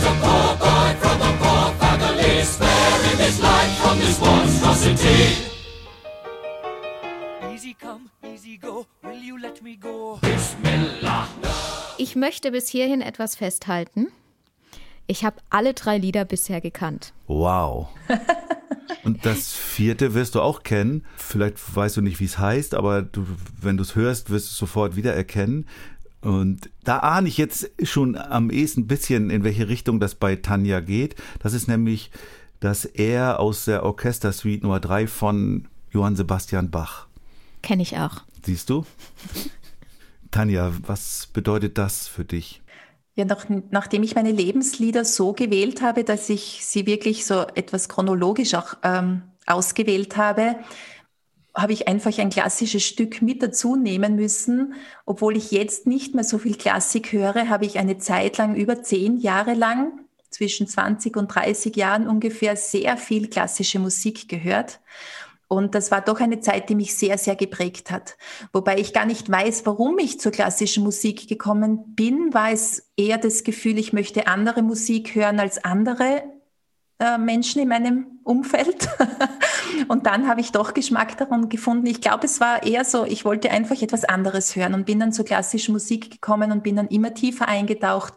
[0.00, 5.36] Just a poor boy from a poor family, sparing his life from this monstrosity.
[7.52, 10.18] Easy come, easy go, will you let me go?
[10.22, 11.28] Bismillah.
[11.98, 14.08] Ich möchte bis hierhin etwas festhalten.
[15.06, 17.12] Ich habe alle drei Lieder bisher gekannt.
[17.26, 17.88] Wow.
[19.04, 21.04] Und das vierte wirst du auch kennen.
[21.16, 23.26] Vielleicht weißt du nicht, wie es heißt, aber du,
[23.60, 25.66] wenn du es hörst, wirst du es sofort wiedererkennen.
[26.22, 30.36] Und da ahne ich jetzt schon am ehesten ein bisschen, in welche Richtung das bei
[30.36, 31.14] Tanja geht.
[31.40, 32.10] Das ist nämlich
[32.60, 37.06] das Er aus der Orchestersuite Nummer 3 von Johann Sebastian Bach.
[37.62, 38.22] Kenne ich auch.
[38.44, 38.84] Siehst du?
[40.30, 42.62] Tanja, was bedeutet das für dich?
[43.14, 47.88] Ja, nach, nachdem ich meine Lebenslieder so gewählt habe, dass ich sie wirklich so etwas
[47.88, 50.56] chronologisch auch ähm, ausgewählt habe,
[51.54, 54.74] habe ich einfach ein klassisches Stück mit dazu nehmen müssen.
[55.04, 58.82] Obwohl ich jetzt nicht mehr so viel Klassik höre, habe ich eine Zeit lang, über
[58.82, 64.80] zehn Jahre lang, zwischen 20 und 30 Jahren ungefähr, sehr viel klassische Musik gehört.
[65.48, 68.16] Und das war doch eine Zeit, die mich sehr, sehr geprägt hat.
[68.52, 73.18] Wobei ich gar nicht weiß, warum ich zur klassischen Musik gekommen bin, war es eher
[73.18, 76.22] das Gefühl, ich möchte andere Musik hören als andere
[77.18, 78.88] Menschen in meinem Umfeld.
[79.88, 81.86] und dann habe ich doch Geschmack daran gefunden.
[81.86, 85.12] Ich glaube, es war eher so, ich wollte einfach etwas anderes hören und bin dann
[85.12, 88.14] zur klassischen Musik gekommen und bin dann immer tiefer eingetaucht,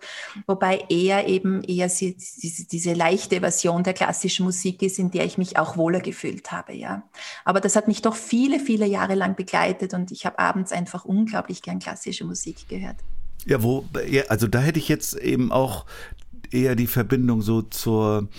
[0.47, 5.37] wobei eher eben eher diese, diese leichte Version der klassischen Musik ist, in der ich
[5.37, 7.03] mich auch wohler gefühlt habe, ja.
[7.45, 11.05] Aber das hat mich doch viele, viele Jahre lang begleitet und ich habe abends einfach
[11.05, 12.97] unglaublich gern klassische Musik gehört.
[13.45, 13.85] Ja, wo,
[14.29, 15.85] also da hätte ich jetzt eben auch
[16.51, 18.29] eher die Verbindung so zur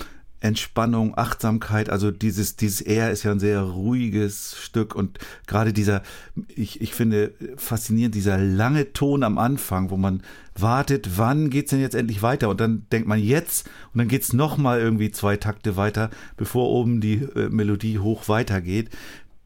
[0.44, 6.02] Entspannung, Achtsamkeit, also dieses, dieses Er ist ja ein sehr ruhiges Stück und gerade dieser,
[6.48, 10.22] ich, ich finde faszinierend, dieser lange Ton am Anfang, wo man
[10.54, 14.34] wartet, wann geht's denn jetzt endlich weiter und dann denkt man jetzt und dann geht's
[14.34, 18.90] nochmal irgendwie zwei Takte weiter, bevor oben die äh, Melodie hoch weitergeht.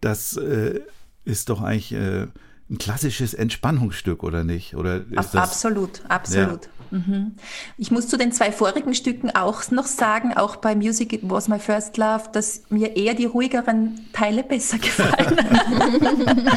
[0.01, 0.81] Das äh,
[1.25, 2.27] ist doch eigentlich äh,
[2.71, 4.75] ein klassisches Entspannungsstück, oder nicht?
[4.75, 6.65] Oder ist das, absolut, absolut.
[6.65, 6.71] Ja.
[6.91, 7.37] Mhm.
[7.77, 11.49] Ich muss zu den zwei vorigen Stücken auch noch sagen, auch bei Music It Was
[11.49, 15.37] My First Love, dass mir eher die ruhigeren Teile besser gefallen.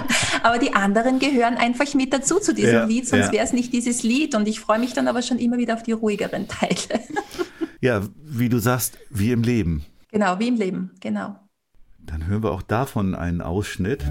[0.43, 3.31] aber die anderen gehören einfach mit dazu zu diesem ja, Lied, sonst ja.
[3.31, 4.35] wäre es nicht dieses Lied.
[4.35, 7.01] Und ich freue mich dann aber schon immer wieder auf die ruhigeren Teile.
[7.81, 9.85] ja, wie du sagst, wie im Leben.
[10.11, 11.35] Genau, wie im Leben, genau.
[11.99, 14.03] Dann hören wir auch davon einen Ausschnitt.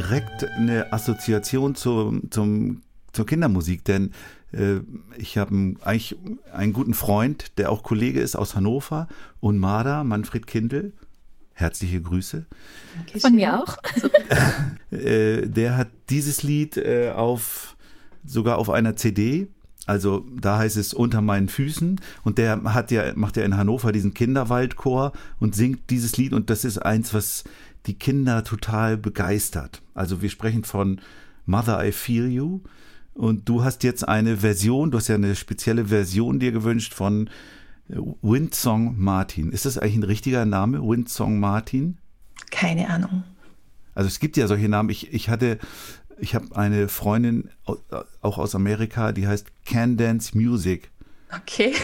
[0.00, 2.82] Direkt eine Assoziation zu, zum,
[3.12, 4.12] zur Kindermusik, denn
[4.52, 4.80] äh,
[5.18, 6.16] ich habe eigentlich
[6.52, 9.08] einen guten Freund, der auch Kollege ist aus Hannover,
[9.40, 10.92] Unmada, Manfred Kindl.
[11.52, 12.46] Herzliche Grüße.
[13.18, 13.76] Von mir auch.
[14.90, 17.76] äh, der hat dieses Lied äh, auf
[18.24, 19.48] sogar auf einer CD
[19.86, 23.90] also da heißt es unter meinen Füßen und der hat ja macht ja in Hannover
[23.90, 27.42] diesen Kinderwaldchor und singt dieses Lied und das ist eins, was
[27.86, 29.82] die Kinder total begeistert.
[29.94, 31.00] Also wir sprechen von
[31.46, 32.60] Mother I Feel You
[33.14, 37.28] und du hast jetzt eine Version, du hast ja eine spezielle Version dir gewünscht von
[37.88, 39.52] äh, Windsong Martin.
[39.52, 41.98] Ist das eigentlich ein richtiger Name, Windsong Martin?
[42.50, 43.24] Keine Ahnung.
[43.94, 44.90] Also es gibt ja solche Namen.
[44.90, 45.58] Ich, ich hatte,
[46.18, 50.90] ich habe eine Freundin auch aus Amerika, die heißt Can Dance Music.
[51.34, 51.74] Okay.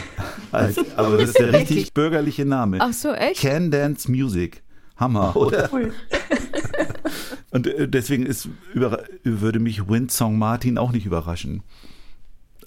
[0.52, 2.78] Also, aber das ist der richtig bürgerliche Name.
[2.80, 3.40] Ach so, echt?
[3.40, 4.62] Can Dance Music.
[4.96, 5.68] Hammer, oder?
[5.72, 5.94] Cool.
[7.50, 11.62] Und äh, deswegen ist, über, würde mich Windsong Martin auch nicht überraschen.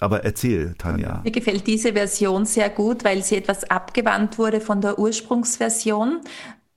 [0.00, 1.20] Aber erzähl, Tanja.
[1.22, 6.20] Mir gefällt diese Version sehr gut, weil sie etwas abgewandt wurde von der Ursprungsversion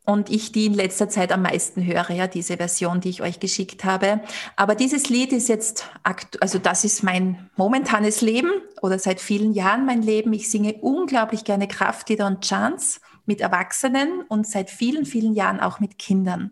[0.05, 3.39] und ich die in letzter Zeit am meisten höre, ja, diese Version, die ich euch
[3.39, 4.19] geschickt habe.
[4.57, 5.89] Aber dieses Lied ist jetzt,
[6.41, 10.33] also das ist mein momentanes Leben oder seit vielen Jahren mein Leben.
[10.33, 15.79] Ich singe unglaublich gerne Kraftlieder und Chants mit Erwachsenen und seit vielen, vielen Jahren auch
[15.79, 16.51] mit Kindern.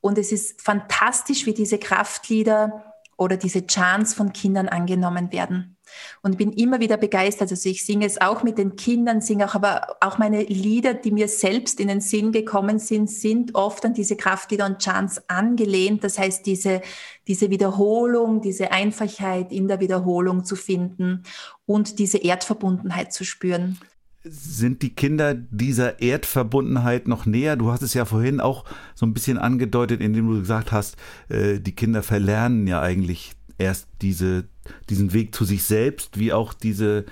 [0.00, 5.76] Und es ist fantastisch, wie diese Kraftlieder oder diese Chants von Kindern angenommen werden.
[6.22, 7.52] Und bin immer wieder begeistert.
[7.52, 11.12] Also ich singe es auch mit den Kindern, singe auch, aber auch meine Lieder, die
[11.12, 16.02] mir selbst in den Sinn gekommen sind, sind oft an diese Kraftlieder und Chants angelehnt.
[16.02, 16.80] Das heißt, diese,
[17.28, 21.22] diese Wiederholung, diese Einfachheit in der Wiederholung zu finden
[21.64, 23.78] und diese Erdverbundenheit zu spüren
[24.24, 27.56] sind die Kinder dieser Erdverbundenheit noch näher?
[27.56, 30.96] Du hast es ja vorhin auch so ein bisschen angedeutet, indem du gesagt hast,
[31.28, 34.44] äh, die Kinder verlernen ja eigentlich erst diese,
[34.88, 37.04] diesen Weg zu sich selbst, wie auch diese,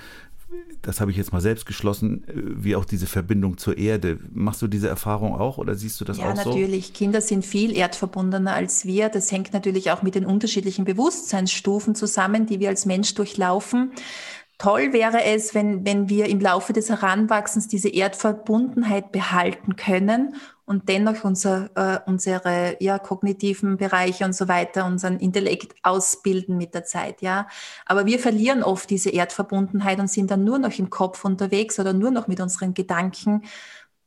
[0.81, 4.19] das habe ich jetzt mal selbst geschlossen, äh, wie auch diese Verbindung zur Erde.
[4.33, 6.41] Machst du diese Erfahrung auch oder siehst du das ja, auch so?
[6.41, 6.95] Ja, natürlich.
[6.95, 9.11] Kinder sind viel erdverbundener als wir.
[9.11, 13.93] Das hängt natürlich auch mit den unterschiedlichen Bewusstseinsstufen zusammen, die wir als Mensch durchlaufen.
[14.59, 20.89] Toll wäre es, wenn, wenn wir im Laufe des Heranwachsens diese Erdverbundenheit behalten können und
[20.89, 26.85] dennoch unser, äh, unsere ja, kognitiven Bereiche und so weiter, unseren Intellekt ausbilden mit der
[26.85, 27.23] Zeit.
[27.23, 27.49] Ja.
[27.87, 31.93] Aber wir verlieren oft diese Erdverbundenheit und sind dann nur noch im Kopf unterwegs oder
[31.93, 33.43] nur noch mit unseren Gedanken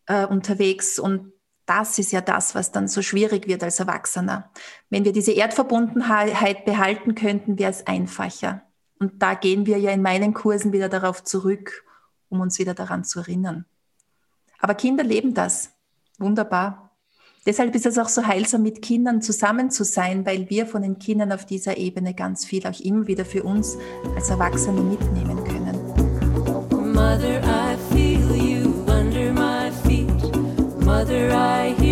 [0.08, 1.00] äh, unterwegs.
[1.00, 1.34] Und
[1.66, 4.52] das ist ja das, was dann so schwierig wird als Erwachsener.
[4.90, 8.65] Wenn wir diese Erdverbundenheit behalten könnten, wäre es einfacher.
[9.00, 11.84] Und da gehen wir ja in meinen Kursen wieder darauf zurück,
[12.30, 13.66] um uns wieder daran zu erinnern.
[14.60, 15.72] Aber Kinder leben das.
[16.18, 16.92] Wunderbar.
[17.46, 20.98] Deshalb ist es auch so heilsam, mit Kindern zusammen zu sein, weil wir von den
[20.98, 23.78] Kindern auf dieser Ebene ganz viel auch immer wieder für uns
[24.16, 25.76] als Erwachsene mitnehmen können.
[26.94, 30.10] Mother, I feel you under my feet.
[30.84, 31.85] Mother, I hear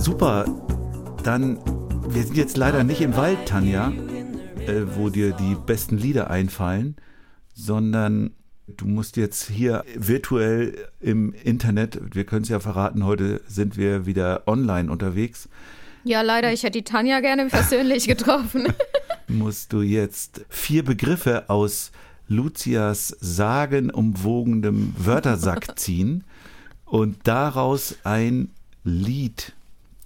[0.00, 0.46] super.
[1.22, 1.58] Dann,
[2.08, 3.92] wir sind jetzt leider nicht im Wald, Tanja,
[4.66, 6.96] äh, wo dir die besten Lieder einfallen,
[7.54, 8.30] sondern
[8.66, 14.06] du musst jetzt hier virtuell im Internet, wir können es ja verraten, heute sind wir
[14.06, 15.48] wieder online unterwegs,
[16.04, 18.68] Ja, leider, ich hätte die Tanja gerne persönlich getroffen.
[19.28, 21.90] musst du jetzt vier Begriffe aus
[22.26, 26.24] Lucias sagenumwogenem Wörtersack ziehen
[26.86, 28.50] und daraus ein
[28.84, 29.52] Lied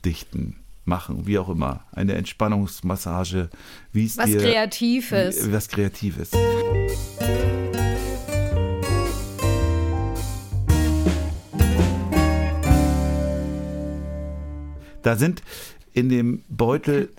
[0.05, 1.85] dichten, machen, wie auch immer.
[1.93, 3.49] Eine Entspannungsmassage,
[3.93, 4.39] wie es Was dir...
[4.39, 5.51] Kreatives.
[5.51, 6.31] Was Kreatives.
[15.03, 15.43] Da sind
[15.93, 17.11] in dem Beutel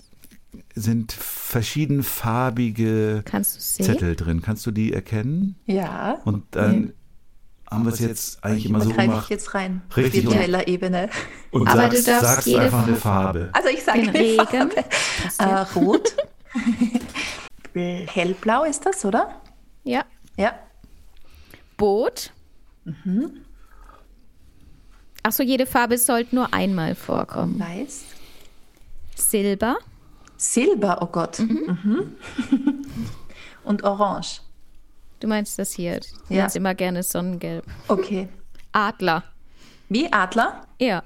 [0.74, 3.22] sind verschiedenfarbige?
[3.42, 4.42] Zettel drin.
[4.42, 5.56] Kannst du die erkennen?
[5.66, 6.20] Ja.
[6.24, 6.92] Und dann
[7.76, 9.30] haben wir es jetzt eigentlich immer Da so greife ich gemacht.
[9.30, 9.82] jetzt rein.
[9.96, 10.24] Richtig.
[10.24, 11.08] Virtueller Ebene.
[11.52, 13.50] Und Aber sagst, du darfst sagst jede einfach eine Farbe-.
[13.52, 14.70] Also ich sage Regen.
[15.38, 15.44] Äh.
[15.76, 16.16] Rot.
[17.74, 19.40] Hellblau ist das, oder?
[19.84, 20.04] ja.
[20.36, 20.54] Ja.
[21.76, 22.32] Boot.
[25.22, 27.58] Ach so, jede Farbe sollte nur einmal vorkommen.
[27.60, 28.04] Weiß.
[29.14, 29.76] Silber.
[30.38, 31.38] Silber, oh Gott.
[31.38, 32.16] Mhm.
[33.64, 34.40] Und Orange.
[35.20, 36.00] Du meinst das hier.
[36.28, 36.46] Ich Ja.
[36.54, 37.64] immer gerne Sonnengelb.
[37.88, 38.28] Okay.
[38.72, 39.24] Adler.
[39.88, 40.66] Wie Adler?
[40.78, 41.02] Ja.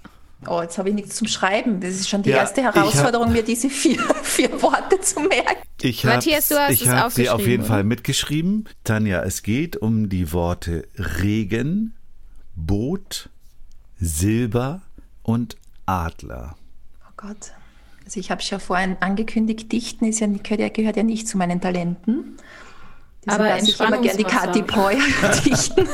[0.47, 1.81] Oh, jetzt habe ich nichts zum Schreiben.
[1.81, 5.21] Das ist schon die Ja, erste ich hab- Herausforderung, mir diese vier, vier Worte zu
[5.21, 5.63] merken.
[5.83, 7.69] Ich Matthias, du hast ich es hab sie auf jeden oder?
[7.75, 8.67] Fall mitgeschrieben.
[8.85, 11.95] Tanja, es geht um die Worte Regen,
[12.57, 13.29] Boot,
[13.99, 14.83] Silber
[15.23, 15.57] und
[15.87, 16.57] Adler.
[17.07, 17.53] Oh Gott.
[18.05, 21.37] Also ich habe schon vorhin angekündigt, Dichten ist ja, gehört, ja, gehört ja nicht zu
[21.39, 22.37] meinen Talenten.
[23.27, 24.99] Aber lasse ich immer gerne die Kathi Poyer
[25.45, 25.87] dichten.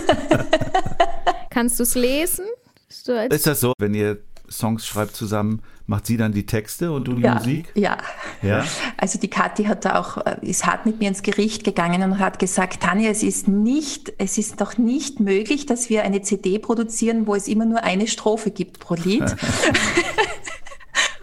[1.51, 2.45] Kannst du es lesen?
[2.89, 4.19] Ist das so, wenn ihr
[4.51, 7.71] Songs schreibt zusammen, macht sie dann die Texte und du die Ja, Musik?
[7.75, 7.99] ja.
[8.43, 8.65] Ja.
[8.97, 12.19] Also die Kathi hat da auch, äh, ist hart mit mir ins Gericht gegangen und
[12.19, 16.59] hat gesagt, Tanja, es ist nicht, es ist doch nicht möglich, dass wir eine CD
[16.59, 19.25] produzieren, wo es immer nur eine Strophe gibt pro Lied.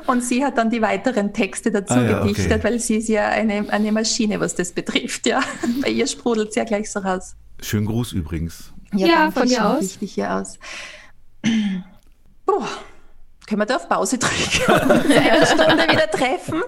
[0.07, 2.29] und sie hat dann die weiteren Texte dazu Ah ja, okay.
[2.33, 5.41] gedichtet, weil sie ist ja eine, eine Maschine, was das betrifft, ja.
[5.81, 7.35] Bei ihr sprudelt es ja gleich so raus.
[7.61, 8.73] Schönen Gruß übrigens.
[8.93, 9.81] Ja, danke, von mir schaut aus.
[9.81, 10.59] Richtig hier aus.
[12.45, 12.63] Puh.
[13.45, 14.71] Können wir da auf Pause drücken?
[14.71, 16.63] und uns eine Stunde wieder treffen?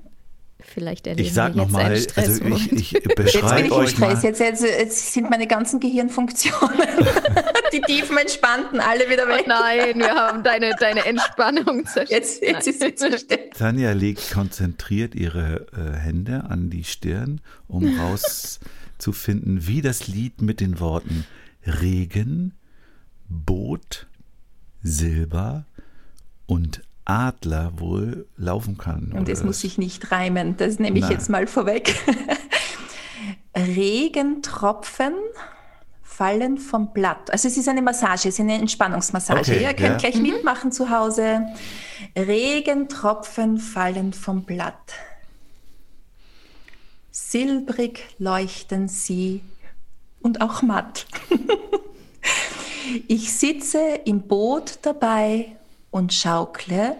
[0.70, 3.66] vielleicht erleben Ich sag wir jetzt nochmal, einen also ich, ich Jetzt bin beschreibe ich
[3.66, 4.22] im euch Stress.
[4.22, 4.22] mal.
[4.22, 6.78] Jetzt, jetzt, jetzt sind meine ganzen Gehirnfunktionen,
[7.72, 9.46] die tiefen entspannten, alle wieder weg.
[9.46, 12.10] Nein, wir haben deine, deine Entspannung zerstört.
[12.10, 13.54] Jetzt, jetzt ist sie zerstört.
[13.58, 20.60] Tanja legt konzentriert ihre äh, Hände an die Stirn, um rauszufinden, wie das Lied mit
[20.60, 21.26] den Worten
[21.66, 22.54] Regen,
[23.28, 24.06] Boot,
[24.82, 25.66] Silber
[26.46, 29.12] und Adler wohl laufen kann.
[29.12, 30.56] Und es muss sich nicht reimen.
[30.56, 31.12] Das nehme ich Nein.
[31.12, 31.94] jetzt mal vorweg.
[33.56, 35.14] Regentropfen
[36.02, 37.30] fallen vom Blatt.
[37.30, 39.40] Also es ist eine Massage, es ist eine Entspannungsmassage.
[39.40, 40.10] Okay, Ihr könnt ja.
[40.10, 41.46] gleich mitmachen zu Hause.
[42.16, 44.92] Regentropfen fallen vom Blatt.
[47.10, 49.42] Silbrig leuchten sie
[50.20, 51.06] und auch matt.
[53.06, 55.56] Ich sitze im Boot dabei
[55.90, 56.96] und schaukle,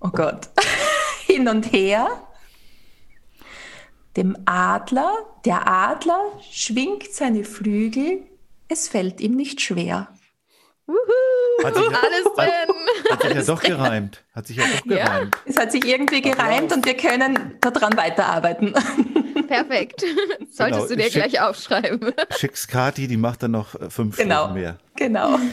[0.00, 0.48] oh Gott,
[1.26, 2.08] hin und her.
[4.16, 5.12] Dem Adler,
[5.44, 6.20] der Adler
[6.52, 8.22] schwingt seine Flügel,
[8.68, 10.08] es fällt ihm nicht schwer.
[11.64, 13.10] Hat sich, ja- Alles drin.
[13.10, 14.22] hat sich ja doch gereimt.
[14.34, 15.04] Hat sich ja doch Ja.
[15.04, 15.36] gereimt.
[15.46, 18.72] Es hat sich irgendwie gereimt und wir können daran weiterarbeiten.
[19.48, 20.04] Perfekt.
[20.52, 22.12] Solltest du dir Schick- gleich aufschreiben.
[22.36, 24.44] Schick's Kati, die macht dann noch äh, fünf Genau.
[24.44, 24.78] Stunden mehr.
[24.96, 25.38] Genau.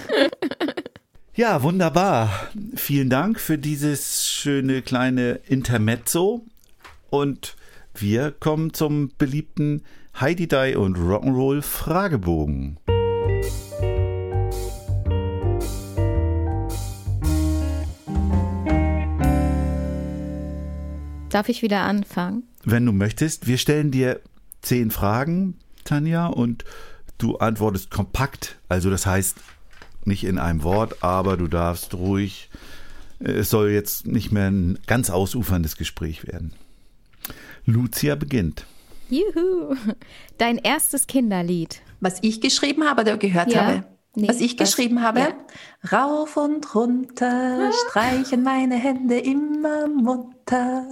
[1.42, 2.50] Ja, wunderbar.
[2.76, 6.46] Vielen Dank für dieses schöne kleine Intermezzo.
[7.10, 7.56] Und
[7.96, 9.82] Wir kommen zum beliebten
[10.20, 12.78] Heidi Die und Rock'n'Roll Fragebogen.
[21.32, 22.44] Darf ich wieder anfangen?
[22.64, 24.22] Wenn du möchtest, wir stellen dir
[24.62, 26.66] zehn Fragen, Tanja, und
[27.18, 28.60] du antwortest kompakt.
[28.70, 29.38] Also das heißt
[30.06, 32.50] nicht in einem Wort, aber du darfst ruhig.
[33.20, 36.54] Es soll jetzt nicht mehr ein ganz ausuferndes Gespräch werden.
[37.66, 38.66] Lucia beginnt.
[39.10, 39.76] Juhu.
[40.38, 41.82] Dein erstes Kinderlied.
[42.00, 43.66] Was ich geschrieben habe oder gehört Ja.
[43.66, 43.84] habe?
[44.16, 45.20] Nee, was ich was- geschrieben habe?
[45.20, 45.28] ja.
[45.92, 50.88] Rauf und runter streichen meine Hände immer munter.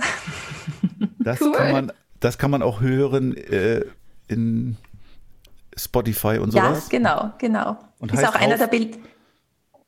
[1.20, 1.52] Das Cool.
[1.52, 3.84] kann man, das kann man auch hören äh,
[4.28, 4.78] in
[5.84, 6.90] Spotify und Ja, sowas.
[6.90, 7.78] genau, genau.
[8.00, 9.00] Und ist heißt auch einer rauf- der Bild.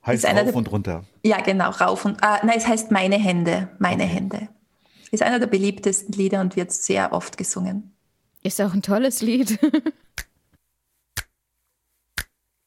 [0.06, 1.04] heißt ist einer rauf der- und runter.
[1.24, 2.24] Ja, genau, rauf und.
[2.24, 4.48] Ah, nein, es heißt meine Hände, meine Hände.
[5.12, 7.94] Ist einer der beliebtesten Lieder und wird sehr oft gesungen.
[8.44, 9.60] Ist auch ein tolles Lied.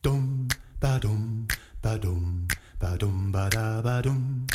[0.02, 0.48] Dum,
[0.80, 1.48] badum,
[1.80, 2.46] badum,
[2.78, 4.46] badum, bada, badum,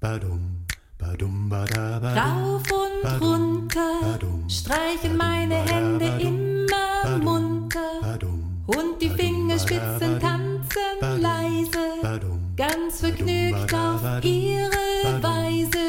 [0.00, 0.63] badum,
[1.04, 7.80] Rauf und runter streichen meine Hände immer munter.
[8.66, 12.20] und die Fingerspitzen tanzen leise,
[12.56, 15.84] ganz vergnügt auf ihre Weise,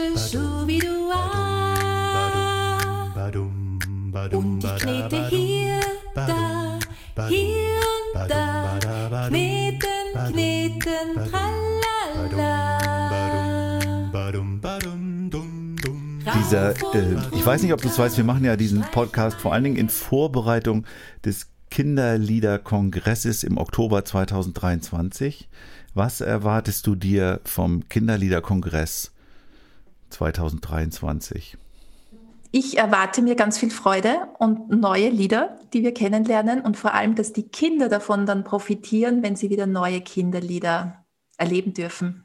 [3.16, 3.80] badum,
[4.34, 5.80] Und ich knete hier,
[6.14, 6.80] da,
[7.28, 7.82] hier
[8.14, 8.80] und da,
[9.28, 11.65] kneten, kneten, tralala.
[16.38, 19.54] Dieser, äh, ich weiß nicht, ob du es weißt, wir machen ja diesen Podcast vor
[19.54, 20.86] allen Dingen in Vorbereitung
[21.24, 25.50] des Kinderliederkongresses im Oktober 2023.
[25.94, 29.14] Was erwartest du dir vom Kinderliederkongress
[30.10, 31.58] 2023?
[32.52, 37.16] Ich erwarte mir ganz viel Freude und neue Lieder, die wir kennenlernen und vor allem,
[37.16, 41.06] dass die Kinder davon dann profitieren, wenn sie wieder neue Kinderlieder
[41.38, 42.25] erleben dürfen.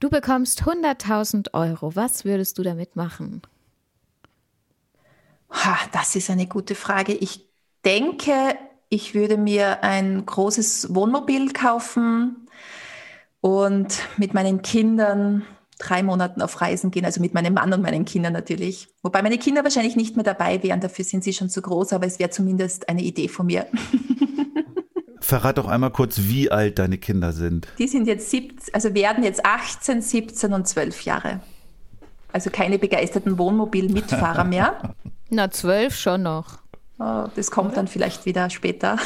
[0.00, 1.94] Du bekommst 100.000 Euro.
[1.94, 3.42] Was würdest du damit machen?
[5.92, 7.12] Das ist eine gute Frage.
[7.12, 7.46] Ich
[7.84, 8.32] denke,
[8.88, 12.48] ich würde mir ein großes Wohnmobil kaufen
[13.42, 15.44] und mit meinen Kindern
[15.78, 18.88] drei Monaten auf Reisen gehen, also mit meinem Mann und meinen Kindern natürlich.
[19.02, 22.06] Wobei meine Kinder wahrscheinlich nicht mehr dabei wären, dafür sind sie schon zu groß, aber
[22.06, 23.66] es wäre zumindest eine Idee von mir.
[25.30, 27.68] Verrat doch einmal kurz, wie alt deine Kinder sind.
[27.78, 31.38] Die sind jetzt 17, also werden jetzt 18, 17 und 12 Jahre.
[32.32, 34.96] Also keine begeisterten Wohnmobil-Mitfahrer mehr.
[35.30, 36.58] Na, zwölf schon noch.
[36.98, 38.96] Oh, das kommt dann vielleicht wieder später.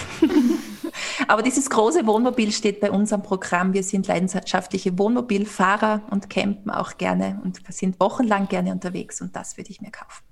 [1.28, 3.74] Aber dieses große Wohnmobil steht bei uns am Programm.
[3.74, 9.58] Wir sind leidenschaftliche Wohnmobilfahrer und campen auch gerne und sind wochenlang gerne unterwegs und das
[9.58, 10.24] würde ich mir kaufen.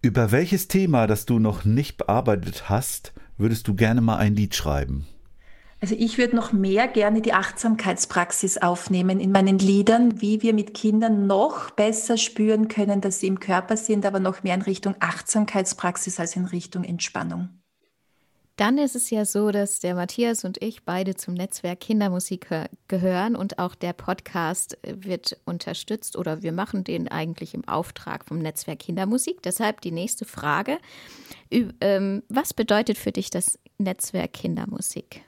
[0.00, 4.54] Über welches Thema, das du noch nicht bearbeitet hast, würdest du gerne mal ein Lied
[4.54, 5.06] schreiben?
[5.80, 10.72] Also ich würde noch mehr gerne die Achtsamkeitspraxis aufnehmen in meinen Liedern, wie wir mit
[10.72, 14.94] Kindern noch besser spüren können, dass sie im Körper sind, aber noch mehr in Richtung
[15.00, 17.50] Achtsamkeitspraxis als in Richtung Entspannung.
[18.56, 22.68] Dann ist es ja so, dass der Matthias und ich beide zum Netzwerk Kindermusik gehö-
[22.86, 28.24] gehören und auch der Podcast äh, wird unterstützt oder wir machen den eigentlich im Auftrag
[28.26, 29.42] vom Netzwerk Kindermusik.
[29.42, 30.78] Deshalb die nächste Frage.
[31.50, 35.22] Ähm, Was bedeutet für dich das Netzwerk Kindermusik?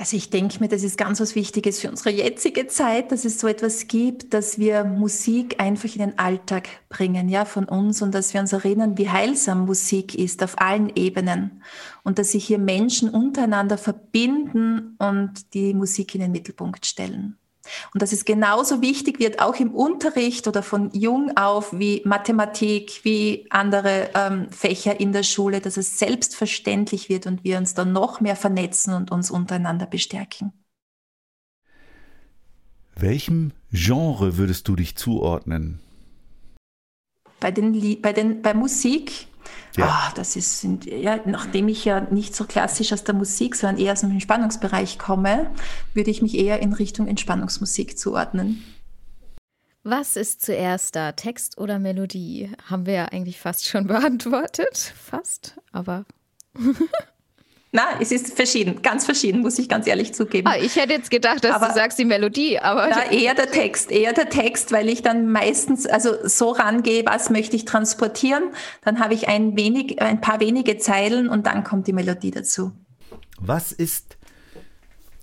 [0.00, 3.38] Also ich denke mir, das ist ganz was Wichtiges für unsere jetzige Zeit, dass es
[3.38, 8.14] so etwas gibt, dass wir Musik einfach in den Alltag bringen, ja, von uns und
[8.14, 11.62] dass wir uns erinnern, wie heilsam Musik ist auf allen Ebenen
[12.02, 17.36] und dass sich hier Menschen untereinander verbinden und die Musik in den Mittelpunkt stellen.
[17.94, 23.00] Und dass es genauso wichtig wird, auch im Unterricht oder von jung auf, wie Mathematik,
[23.02, 27.92] wie andere ähm, Fächer in der Schule, dass es selbstverständlich wird und wir uns dann
[27.92, 30.52] noch mehr vernetzen und uns untereinander bestärken.
[32.96, 35.80] Welchem Genre würdest du dich zuordnen?
[37.38, 39.26] Bei, den, bei, den, bei Musik,
[39.76, 39.86] Ja.
[39.86, 43.92] ah, das ist, ja, nachdem ich ja nicht so klassisch aus der Musik, sondern eher
[43.92, 45.50] aus dem Entspannungsbereich komme,
[45.94, 48.62] würde ich mich eher in Richtung Entspannungsmusik zuordnen.
[49.82, 52.50] Was ist zuerst da, Text oder Melodie?
[52.68, 54.92] Haben wir ja eigentlich fast schon beantwortet.
[54.96, 56.04] Fast, aber.
[57.72, 60.48] Na, es ist verschieden, ganz verschieden, muss ich ganz ehrlich zugeben.
[60.48, 62.88] Ah, ich hätte jetzt gedacht, dass Aber- du sagst die Melodie, aber.
[62.88, 67.30] Ja, eher der Text, eher der Text, weil ich dann meistens also so rangehe, was
[67.30, 68.42] möchte ich transportieren,
[68.82, 72.72] dann habe ich ein wenig, ein paar wenige Zeilen und dann kommt die Melodie dazu.
[73.38, 74.16] Was ist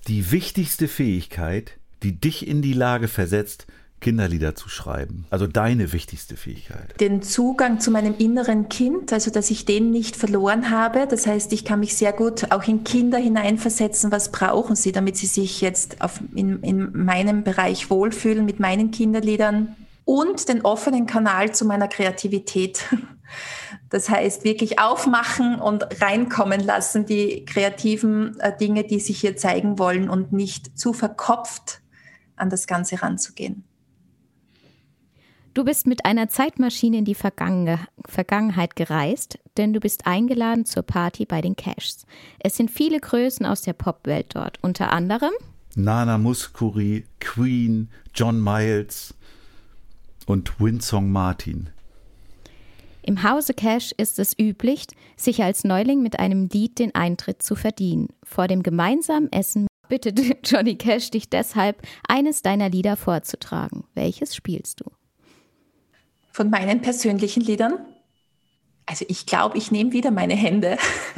[0.07, 3.67] die wichtigste Fähigkeit, die dich in die Lage versetzt,
[3.99, 5.25] Kinderlieder zu schreiben?
[5.29, 6.99] Also deine wichtigste Fähigkeit.
[6.99, 11.07] Den Zugang zu meinem inneren Kind, also dass ich den nicht verloren habe.
[11.09, 14.11] Das heißt, ich kann mich sehr gut auch in Kinder hineinversetzen.
[14.11, 18.91] Was brauchen sie, damit sie sich jetzt auf, in, in meinem Bereich wohlfühlen mit meinen
[18.91, 19.75] Kinderliedern?
[20.05, 22.85] Und den offenen Kanal zu meiner Kreativität.
[23.89, 29.79] Das heißt, wirklich aufmachen und reinkommen lassen, die kreativen äh, Dinge, die sich hier zeigen
[29.79, 31.81] wollen und nicht zu verkopft
[32.37, 33.66] an das Ganze ranzugehen.
[35.57, 40.83] Du bist mit einer Zeitmaschine in die Vergangen Vergangenheit gereist, denn du bist eingeladen zur
[40.83, 42.05] Party bei den Cashs.
[42.37, 45.31] Es sind viele Größen aus der Popwelt dort, unter anderem
[45.73, 49.15] Nana Muscuri, Queen, John Miles
[50.27, 51.71] und Winsong Martin.
[53.01, 54.85] Im Hause Cash ist es üblich,
[55.15, 58.09] sich als Neuling mit einem Lied den Eintritt zu verdienen.
[58.21, 63.85] Vor dem gemeinsamen Essen bittet Johnny Cash dich deshalb, eines deiner Lieder vorzutragen.
[63.95, 64.91] Welches spielst du?
[66.37, 67.79] Von meinen persönlichen Liedern?
[68.85, 70.77] Also ich glaube, ich nehme wieder meine Hände.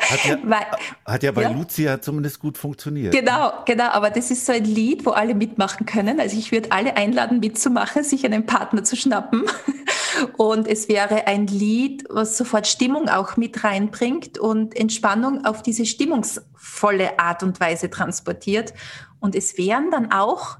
[0.00, 0.66] Hat ja, Weil-
[1.06, 1.48] hat ja bei Ja.
[1.48, 3.14] Lucia zumindest gut funktioniert.
[3.14, 6.20] Genau, genau, aber das ist so ein Lied, wo alle mitmachen können.
[6.20, 9.44] Also ich würde alle einladen, mitzumachen, sich einen Partner zu schnappen.
[10.36, 15.86] Und es wäre ein Lied, was sofort Stimmung auch mit reinbringt und Entspannung auf diese
[15.86, 18.74] stimmungsvolle Art und Weise transportiert.
[19.18, 20.58] Und es wären dann auch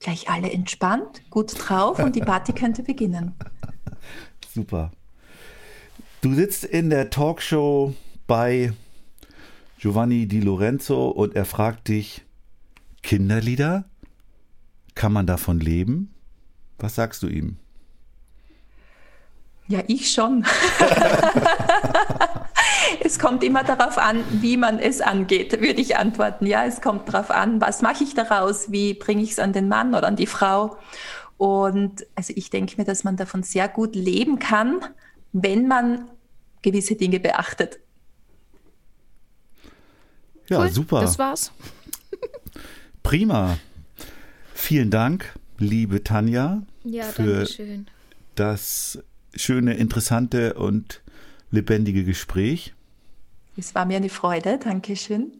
[0.00, 3.34] gleich alle entspannt, gut drauf und die Party könnte beginnen.
[4.54, 4.90] Super.
[6.20, 7.94] Du sitzt in der Talkshow
[8.26, 8.72] bei
[9.78, 12.24] Giovanni Di Lorenzo und er fragt dich,
[13.02, 13.84] Kinderlieder?
[14.94, 16.12] Kann man davon leben?
[16.78, 17.56] Was sagst du ihm?
[19.68, 20.44] Ja, ich schon.
[23.04, 26.46] es kommt immer darauf an, wie man es angeht, würde ich antworten.
[26.46, 29.68] Ja, es kommt darauf an, was mache ich daraus, wie bringe ich es an den
[29.68, 30.76] Mann oder an die Frau.
[31.36, 34.80] Und also ich denke mir, dass man davon sehr gut leben kann,
[35.32, 36.10] wenn man
[36.62, 37.78] gewisse Dinge beachtet.
[40.48, 41.00] Ja, Cool, super.
[41.00, 41.52] Das war's.
[43.02, 43.58] Prima.
[44.54, 47.86] Vielen Dank, liebe Tanja, Ja, Für- danke schön.
[48.34, 48.98] das
[49.34, 51.00] schöne, interessante und
[51.50, 52.74] lebendige Gespräch.
[53.56, 54.58] Es war mir eine Freude.
[54.58, 55.32] Dankeschön.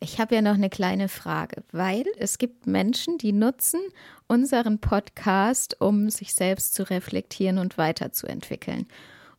[0.00, 3.80] Ich habe ja noch eine kleine Frage, weil es gibt Menschen, die nutzen
[4.28, 8.86] unseren Podcast, um sich selbst zu reflektieren und weiterzuentwickeln.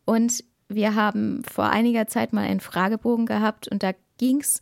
[0.03, 4.61] Und wir haben vor einiger Zeit mal einen Fragebogen gehabt und da ging's äh,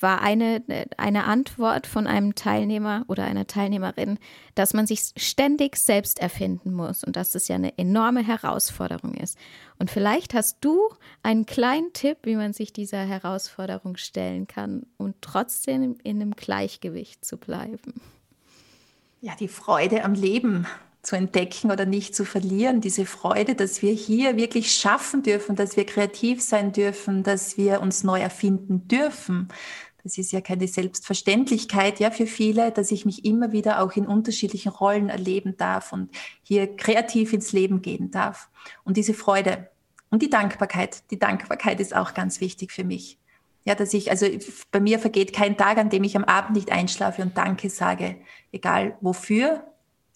[0.00, 0.62] war eine,
[0.96, 4.18] eine Antwort von einem Teilnehmer oder einer Teilnehmerin,
[4.54, 9.38] dass man sich ständig selbst erfinden muss und dass das ja eine enorme Herausforderung ist.
[9.78, 10.78] Und vielleicht hast du
[11.22, 17.24] einen kleinen Tipp, wie man sich dieser Herausforderung stellen kann und trotzdem in einem Gleichgewicht
[17.24, 18.00] zu bleiben.
[19.20, 20.66] ja, die Freude am Leben
[21.02, 22.80] zu entdecken oder nicht zu verlieren.
[22.80, 27.80] Diese Freude, dass wir hier wirklich schaffen dürfen, dass wir kreativ sein dürfen, dass wir
[27.80, 29.48] uns neu erfinden dürfen.
[30.04, 34.06] Das ist ja keine Selbstverständlichkeit, ja, für viele, dass ich mich immer wieder auch in
[34.06, 36.10] unterschiedlichen Rollen erleben darf und
[36.42, 38.48] hier kreativ ins Leben gehen darf.
[38.84, 39.68] Und diese Freude
[40.10, 41.10] und die Dankbarkeit.
[41.10, 43.18] Die Dankbarkeit ist auch ganz wichtig für mich.
[43.64, 44.26] Ja, dass ich, also
[44.70, 48.16] bei mir vergeht kein Tag, an dem ich am Abend nicht einschlafe und Danke sage,
[48.50, 49.71] egal wofür.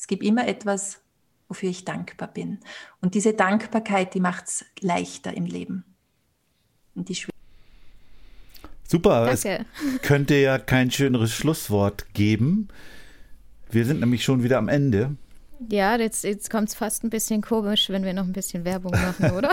[0.07, 1.01] Es gibt immer etwas,
[1.49, 2.61] wofür ich dankbar bin.
[3.01, 5.83] Und diese Dankbarkeit, die macht es leichter im Leben.
[6.95, 7.19] Und die.
[8.87, 9.27] Super.
[9.27, 9.67] Danke.
[9.97, 12.69] Es könnte ja kein schöneres Schlusswort geben.
[13.69, 15.17] Wir sind nämlich schon wieder am Ende.
[15.71, 18.93] Ja, jetzt, jetzt kommt es fast ein bisschen komisch, wenn wir noch ein bisschen Werbung
[18.93, 19.51] machen, oder?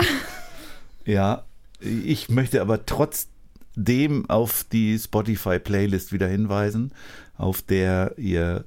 [1.04, 1.46] Ja,
[1.80, 6.92] ich möchte aber trotzdem auf die Spotify-Playlist wieder hinweisen,
[7.36, 8.64] auf der ihr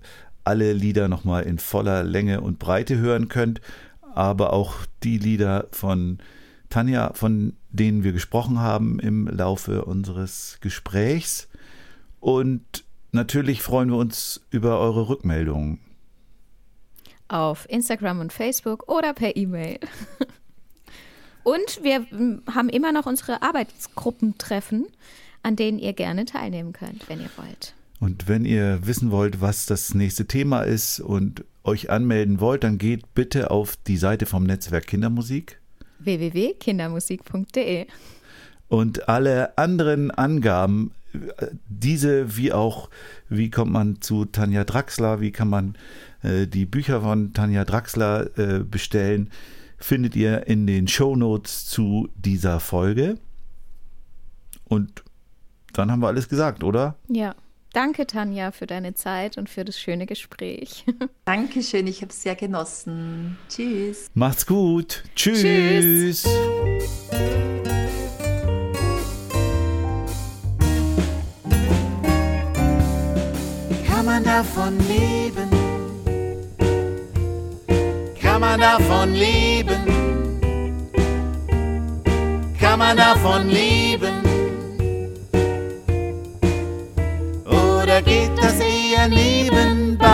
[0.47, 3.59] alle Lieder nochmal in voller Länge und Breite hören könnt,
[4.15, 6.19] aber auch die Lieder von
[6.69, 11.49] Tanja, von denen wir gesprochen haben im Laufe unseres Gesprächs.
[12.21, 15.79] Und natürlich freuen wir uns über eure Rückmeldungen.
[17.29, 19.79] auf Instagram und Facebook oder per E-Mail.
[21.43, 24.87] Und wir mm, haben immer noch unsere Arbeitsgruppentreffen,
[25.43, 27.73] an denen ihr gerne teilnehmen könnt, wenn ihr wollt.
[27.99, 32.77] Und wenn ihr wissen wollt, was das nächste Thema ist und euch anmelden wollt, dann
[32.77, 35.59] geht bitte auf die Seite vom Netzwerk Kindermusik
[35.99, 37.87] www.kindermusik.de.
[38.67, 40.91] und alle anderen Angaben,
[41.67, 42.89] diese wie auch,
[43.29, 45.75] wie kommt man zu Tanja Draxler, wie kann man
[46.21, 49.31] äh, die Bücher von Tanja Draxler äh, bestellen,
[49.77, 53.17] findet ihr in den Shownotes zu dieser Folge.
[54.65, 55.03] Und
[55.73, 56.95] dann haben wir alles gesagt, oder?
[57.07, 57.35] Ja,
[57.73, 60.85] Danke, Tanja, für deine Zeit und für das schöne Gespräch.
[61.25, 63.37] Dankeschön, ich habe es sehr genossen.
[63.49, 64.07] Tschüss.
[64.13, 65.03] Macht's gut.
[65.15, 65.41] Tschüss.
[65.41, 66.23] Tschüss.
[73.85, 75.49] Kann man davon leben?
[78.21, 80.07] Kann man davon leben?
[82.59, 84.16] Kann man davon leben?
[88.07, 90.06] geht das eher nebenbei.